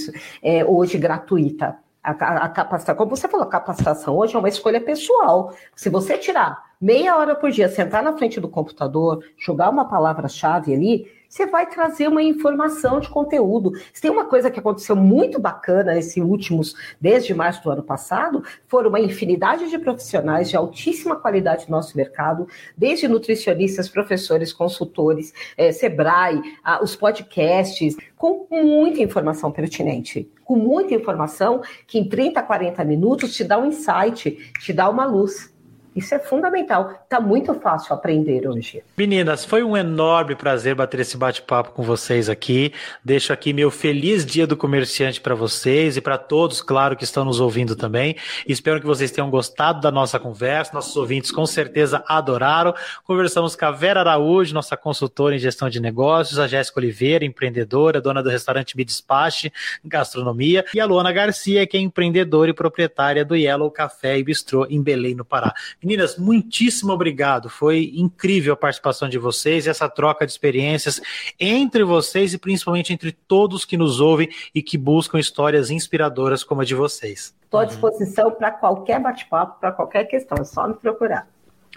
é, 0.42 0.62
hoje 0.62 0.98
gratuita. 0.98 1.78
A, 2.02 2.12
a, 2.12 2.44
a 2.44 2.48
capacitação, 2.48 2.96
como 2.96 3.16
você 3.16 3.28
falou, 3.28 3.46
capacitação 3.46 4.16
hoje 4.16 4.34
é 4.34 4.38
uma 4.38 4.48
escolha 4.48 4.80
pessoal. 4.80 5.54
Se 5.76 5.90
você 5.90 6.16
tirar 6.16 6.70
meia 6.80 7.16
hora 7.16 7.34
por 7.34 7.50
dia, 7.50 7.68
sentar 7.68 8.02
na 8.02 8.16
frente 8.16 8.40
do 8.40 8.48
computador, 8.48 9.22
jogar 9.36 9.68
uma 9.68 9.84
palavra-chave 9.84 10.72
ali, 10.72 11.06
você 11.30 11.46
vai 11.46 11.64
trazer 11.64 12.08
uma 12.08 12.22
informação 12.22 12.98
de 12.98 13.08
conteúdo. 13.08 13.70
Se 13.92 14.02
tem 14.02 14.10
uma 14.10 14.24
coisa 14.24 14.50
que 14.50 14.58
aconteceu 14.58 14.96
muito 14.96 15.40
bacana 15.40 15.94
nesses 15.94 16.16
últimos, 16.16 16.74
desde 17.00 17.32
março 17.32 17.62
do 17.62 17.70
ano 17.70 17.84
passado, 17.84 18.42
foram 18.66 18.88
uma 18.88 18.98
infinidade 18.98 19.70
de 19.70 19.78
profissionais 19.78 20.50
de 20.50 20.56
altíssima 20.56 21.14
qualidade 21.14 21.66
no 21.70 21.76
nosso 21.76 21.96
mercado, 21.96 22.48
desde 22.76 23.06
nutricionistas, 23.06 23.88
professores, 23.88 24.52
consultores, 24.52 25.32
é, 25.56 25.70
Sebrae, 25.70 26.42
a, 26.64 26.82
os 26.82 26.96
podcasts, 26.96 27.96
com 28.16 28.48
muita 28.50 29.00
informação 29.00 29.52
pertinente, 29.52 30.28
com 30.44 30.56
muita 30.56 30.94
informação 30.94 31.62
que 31.86 31.96
em 31.96 32.08
30, 32.08 32.42
40 32.42 32.84
minutos 32.84 33.36
te 33.36 33.44
dá 33.44 33.56
um 33.56 33.66
insight, 33.66 34.32
te 34.58 34.72
dá 34.72 34.90
uma 34.90 35.06
luz. 35.06 35.54
Isso 35.94 36.14
é 36.14 36.18
fundamental. 36.18 37.00
Está 37.02 37.20
muito 37.20 37.52
fácil 37.54 37.94
aprender 37.94 38.46
hoje. 38.46 38.82
Meninas, 38.96 39.44
foi 39.44 39.62
um 39.62 39.76
enorme 39.76 40.34
prazer 40.34 40.74
bater 40.74 41.00
esse 41.00 41.16
bate-papo 41.16 41.72
com 41.72 41.82
vocês 41.82 42.28
aqui. 42.28 42.72
Deixo 43.04 43.32
aqui 43.32 43.52
meu 43.52 43.70
feliz 43.70 44.24
dia 44.24 44.46
do 44.46 44.56
comerciante 44.56 45.20
para 45.20 45.34
vocês 45.34 45.96
e 45.96 46.00
para 46.00 46.16
todos, 46.16 46.62
claro, 46.62 46.96
que 46.96 47.02
estão 47.02 47.24
nos 47.24 47.40
ouvindo 47.40 47.74
também. 47.74 48.16
Espero 48.46 48.80
que 48.80 48.86
vocês 48.86 49.10
tenham 49.10 49.28
gostado 49.30 49.80
da 49.80 49.90
nossa 49.90 50.18
conversa. 50.18 50.72
Nossos 50.72 50.96
ouvintes 50.96 51.32
com 51.32 51.44
certeza 51.44 52.04
adoraram. 52.06 52.72
Conversamos 53.04 53.56
com 53.56 53.64
a 53.64 53.70
Vera 53.70 54.00
Araújo, 54.00 54.54
nossa 54.54 54.76
consultora 54.76 55.34
em 55.34 55.38
gestão 55.38 55.68
de 55.68 55.80
negócios, 55.80 56.38
a 56.38 56.46
Jéssica 56.46 56.78
Oliveira, 56.78 57.24
empreendedora, 57.24 58.00
dona 58.00 58.22
do 58.22 58.30
restaurante 58.30 58.76
Me 58.76 58.84
Despache, 58.84 59.52
gastronomia, 59.84 60.64
e 60.74 60.80
a 60.80 60.86
Luana 60.86 61.12
Garcia, 61.12 61.66
que 61.66 61.76
é 61.76 61.80
empreendedora 61.80 62.50
e 62.50 62.54
proprietária 62.54 63.24
do 63.24 63.34
Yellow 63.34 63.70
Café 63.70 64.18
e 64.18 64.22
Bistrô 64.22 64.66
em 64.70 64.80
Belém, 64.80 65.14
no 65.14 65.24
Pará. 65.24 65.52
Meninas, 65.90 66.16
muitíssimo 66.16 66.92
obrigado. 66.92 67.50
Foi 67.50 67.92
incrível 67.96 68.52
a 68.52 68.56
participação 68.56 69.08
de 69.08 69.18
vocês, 69.18 69.66
essa 69.66 69.88
troca 69.88 70.24
de 70.24 70.30
experiências 70.30 71.00
entre 71.38 71.82
vocês 71.82 72.32
e 72.32 72.38
principalmente 72.38 72.92
entre 72.92 73.10
todos 73.10 73.64
que 73.64 73.76
nos 73.76 73.98
ouvem 73.98 74.28
e 74.54 74.62
que 74.62 74.78
buscam 74.78 75.18
histórias 75.18 75.68
inspiradoras 75.68 76.44
como 76.44 76.60
a 76.60 76.64
de 76.64 76.76
vocês. 76.76 77.34
Estou 77.42 77.58
à 77.58 77.64
disposição 77.64 78.30
para 78.30 78.52
qualquer 78.52 79.00
bate-papo, 79.00 79.58
para 79.58 79.72
qualquer 79.72 80.04
questão, 80.04 80.38
é 80.38 80.44
só 80.44 80.68
me 80.68 80.74
procurar. 80.74 81.26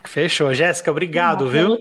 Fechou. 0.04 0.54
Jéssica, 0.54 0.92
obrigado, 0.92 1.48
viu? 1.48 1.80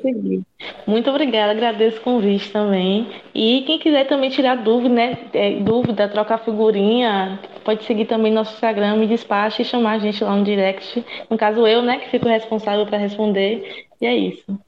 Muito 0.86 1.10
obrigada, 1.10 1.52
agradeço 1.52 1.98
o 1.98 2.02
convite 2.02 2.50
também. 2.50 3.10
E 3.34 3.62
quem 3.66 3.78
quiser 3.78 4.06
também 4.06 4.30
tirar 4.30 4.56
dúvida, 4.56 4.94
né? 4.94 5.18
É, 5.32 5.56
dúvida, 5.56 6.08
trocar 6.08 6.38
figurinha, 6.38 7.40
pode 7.64 7.84
seguir 7.84 8.04
também 8.04 8.32
nosso 8.32 8.54
Instagram, 8.54 8.96
me 8.96 9.06
despache 9.06 9.62
e 9.62 9.64
chamar 9.64 9.92
a 9.92 9.98
gente 9.98 10.22
lá 10.22 10.36
no 10.36 10.44
direct. 10.44 11.04
No 11.28 11.36
caso, 11.36 11.66
eu, 11.66 11.82
né, 11.82 11.98
que 11.98 12.10
fico 12.10 12.28
responsável 12.28 12.86
para 12.86 12.98
responder. 12.98 13.86
E 14.00 14.06
é 14.06 14.14
isso. 14.14 14.58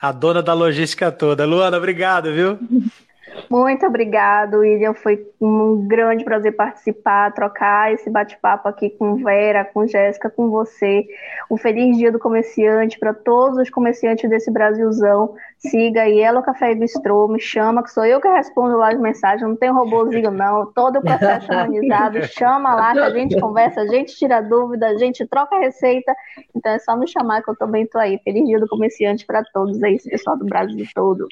A 0.00 0.12
dona 0.12 0.42
da 0.42 0.54
logística 0.54 1.10
toda. 1.10 1.44
Luana, 1.44 1.76
obrigado, 1.76 2.32
viu? 2.32 2.58
Muito 3.50 3.86
obrigado, 3.86 4.58
William. 4.58 4.94
Foi 4.94 5.26
um 5.40 5.86
grande 5.86 6.24
prazer 6.24 6.54
participar, 6.54 7.32
trocar 7.32 7.92
esse 7.92 8.10
bate-papo 8.10 8.68
aqui 8.68 8.90
com 8.90 9.16
Vera, 9.16 9.64
com 9.64 9.86
Jéssica, 9.86 10.30
com 10.30 10.50
você. 10.50 11.06
Um 11.50 11.56
feliz 11.56 11.96
dia 11.96 12.12
do 12.12 12.18
comerciante 12.18 12.98
para 12.98 13.14
todos 13.14 13.58
os 13.58 13.70
comerciantes 13.70 14.28
desse 14.28 14.50
Brasilzão. 14.50 15.34
Siga 15.58 16.02
aí, 16.02 16.20
Elo 16.20 16.42
Café 16.42 16.72
e 16.72 16.74
Bistrô, 16.74 17.26
me 17.26 17.40
chama, 17.40 17.82
que 17.82 17.90
sou 17.90 18.04
eu 18.04 18.20
que 18.20 18.28
respondo 18.28 18.76
lá 18.76 18.92
as 18.92 19.00
mensagens, 19.00 19.42
não 19.42 19.56
tem 19.56 19.70
robôzinho 19.70 20.30
não, 20.30 20.66
todo 20.72 20.98
o 20.98 21.02
processo 21.02 21.50
humanizado, 21.52 22.22
chama 22.24 22.74
lá 22.74 22.92
que 22.92 23.00
a 23.00 23.10
gente 23.10 23.40
conversa, 23.40 23.80
a 23.80 23.86
gente 23.86 24.14
tira 24.14 24.40
dúvida, 24.40 24.86
a 24.86 24.96
gente 24.96 25.26
troca 25.26 25.58
receita, 25.58 26.14
então 26.54 26.72
é 26.72 26.78
só 26.78 26.96
me 26.96 27.08
chamar 27.08 27.42
que 27.42 27.50
eu 27.50 27.56
também 27.56 27.86
tô 27.86 27.98
aí. 27.98 28.18
Feliz 28.22 28.46
dia 28.46 28.60
do 28.60 28.68
comerciante 28.68 29.26
para 29.26 29.42
todos 29.52 29.82
aí, 29.82 29.96
esse 29.96 30.08
pessoal 30.08 30.36
do 30.36 30.44
Brasil 30.44 30.86
todo. 30.94 31.26